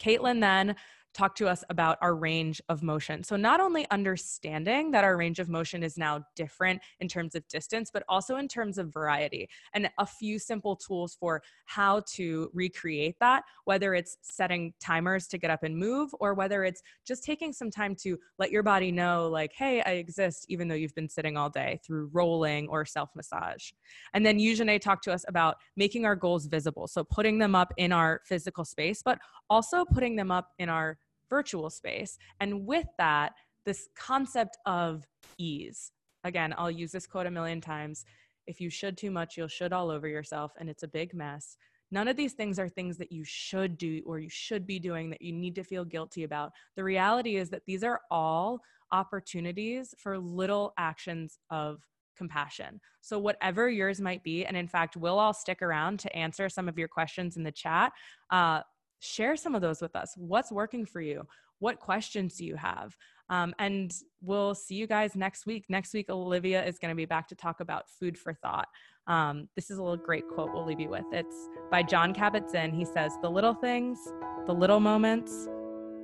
Caitlin 0.00 0.40
then 0.40 0.76
talked 1.14 1.38
to 1.38 1.48
us 1.48 1.64
about 1.70 1.98
our 2.00 2.14
range 2.14 2.60
of 2.68 2.82
motion. 2.82 3.22
So, 3.22 3.36
not 3.36 3.60
only 3.60 3.86
understanding 3.90 4.90
that 4.92 5.04
our 5.04 5.16
range 5.16 5.38
of 5.38 5.48
motion 5.48 5.82
is 5.82 5.96
now 5.96 6.24
different 6.36 6.80
in 7.00 7.08
terms 7.08 7.34
of 7.34 7.46
distance, 7.48 7.90
but 7.92 8.02
also 8.08 8.36
in 8.36 8.48
terms 8.48 8.78
of 8.78 8.92
variety, 8.92 9.48
and 9.74 9.90
a 9.98 10.06
few 10.06 10.38
simple 10.38 10.76
tools 10.76 11.16
for 11.18 11.42
how 11.66 12.02
to 12.14 12.50
recreate 12.52 13.16
that, 13.20 13.44
whether 13.64 13.94
it's 13.94 14.16
setting 14.22 14.72
timers 14.80 15.26
to 15.28 15.38
get 15.38 15.50
up 15.50 15.62
and 15.62 15.76
move, 15.76 16.10
or 16.20 16.34
whether 16.34 16.64
it's 16.64 16.82
just 17.04 17.24
taking 17.24 17.52
some 17.52 17.70
time 17.70 17.94
to 17.96 18.18
let 18.38 18.50
your 18.50 18.62
body 18.62 18.90
know, 18.90 19.28
like, 19.28 19.52
hey, 19.52 19.82
I 19.82 19.92
exist, 19.92 20.46
even 20.48 20.68
though 20.68 20.74
you've 20.74 20.94
been 20.94 21.08
sitting 21.08 21.36
all 21.36 21.50
day 21.50 21.80
through 21.84 22.10
rolling 22.12 22.68
or 22.68 22.84
self 22.84 23.10
massage. 23.14 23.72
And 24.14 24.24
then 24.24 24.38
Eugene 24.38 24.78
talked 24.80 25.04
to 25.04 25.12
us 25.12 25.24
about 25.28 25.56
making 25.76 26.06
our 26.06 26.16
goals 26.16 26.46
visible. 26.46 26.86
So, 26.88 27.04
putting 27.04 27.38
them 27.38 27.54
up 27.54 27.72
in 27.76 27.92
our 27.92 28.20
physical 28.24 28.64
space, 28.64 29.02
but 29.02 29.18
also 29.50 29.84
putting 29.84 30.16
them 30.16 30.30
up 30.30 30.48
in 30.58 30.68
our 30.68 30.98
virtual 31.32 31.70
space. 31.70 32.18
And 32.40 32.66
with 32.66 32.86
that, 32.98 33.32
this 33.64 33.88
concept 33.96 34.58
of 34.66 35.06
ease. 35.38 35.92
Again, 36.24 36.54
I'll 36.58 36.70
use 36.70 36.92
this 36.92 37.06
quote 37.06 37.26
a 37.26 37.30
million 37.30 37.58
times. 37.58 38.04
If 38.46 38.60
you 38.60 38.68
should 38.68 38.98
too 38.98 39.10
much, 39.10 39.38
you'll 39.38 39.48
should 39.48 39.72
all 39.72 39.90
over 39.90 40.06
yourself, 40.06 40.52
and 40.58 40.68
it's 40.68 40.82
a 40.82 40.88
big 40.88 41.14
mess. 41.14 41.56
None 41.90 42.06
of 42.06 42.16
these 42.16 42.34
things 42.34 42.58
are 42.58 42.68
things 42.68 42.98
that 42.98 43.10
you 43.10 43.24
should 43.24 43.78
do 43.78 44.02
or 44.04 44.18
you 44.18 44.28
should 44.28 44.66
be 44.66 44.78
doing 44.78 45.08
that 45.08 45.22
you 45.22 45.32
need 45.32 45.54
to 45.54 45.64
feel 45.64 45.86
guilty 45.86 46.24
about. 46.24 46.52
The 46.76 46.84
reality 46.84 47.36
is 47.36 47.48
that 47.50 47.62
these 47.66 47.82
are 47.82 48.00
all 48.10 48.60
opportunities 48.90 49.94
for 49.96 50.18
little 50.18 50.74
actions 50.76 51.38
of 51.48 51.80
compassion. 52.16 52.78
So, 53.00 53.18
whatever 53.18 53.70
yours 53.70 54.00
might 54.00 54.22
be, 54.22 54.44
and 54.44 54.56
in 54.56 54.68
fact, 54.68 54.96
we'll 54.96 55.18
all 55.18 55.32
stick 55.32 55.62
around 55.62 55.98
to 56.00 56.14
answer 56.14 56.48
some 56.50 56.68
of 56.68 56.78
your 56.78 56.88
questions 56.88 57.36
in 57.36 57.42
the 57.42 57.52
chat. 57.52 57.92
Uh, 58.30 58.60
share 59.02 59.36
some 59.36 59.54
of 59.54 59.60
those 59.60 59.80
with 59.80 59.96
us. 59.96 60.14
What's 60.16 60.52
working 60.52 60.86
for 60.86 61.00
you? 61.00 61.26
What 61.58 61.80
questions 61.80 62.36
do 62.36 62.44
you 62.44 62.56
have? 62.56 62.96
Um, 63.28 63.54
and 63.58 63.92
we'll 64.20 64.54
see 64.54 64.74
you 64.74 64.86
guys 64.86 65.16
next 65.16 65.44
week. 65.44 65.66
Next 65.68 65.92
week, 65.92 66.08
Olivia 66.08 66.64
is 66.64 66.78
going 66.78 66.90
to 66.90 66.96
be 66.96 67.04
back 67.04 67.28
to 67.28 67.34
talk 67.34 67.60
about 67.60 67.88
food 67.88 68.16
for 68.16 68.32
thought. 68.32 68.68
Um, 69.06 69.48
this 69.56 69.70
is 69.70 69.78
a 69.78 69.82
little 69.82 69.96
great 69.96 70.28
quote 70.28 70.52
we'll 70.52 70.64
leave 70.64 70.80
you 70.80 70.88
with. 70.88 71.04
It's 71.12 71.48
by 71.70 71.82
Jon 71.82 72.14
Kabat-Zinn. 72.14 72.72
He 72.72 72.84
says, 72.84 73.12
The 73.22 73.30
little 73.30 73.54
things, 73.54 73.98
the 74.46 74.52
little 74.52 74.80
moments, 74.80 75.48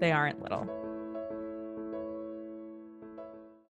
they 0.01 0.11
aren't 0.11 0.43
little. 0.43 0.67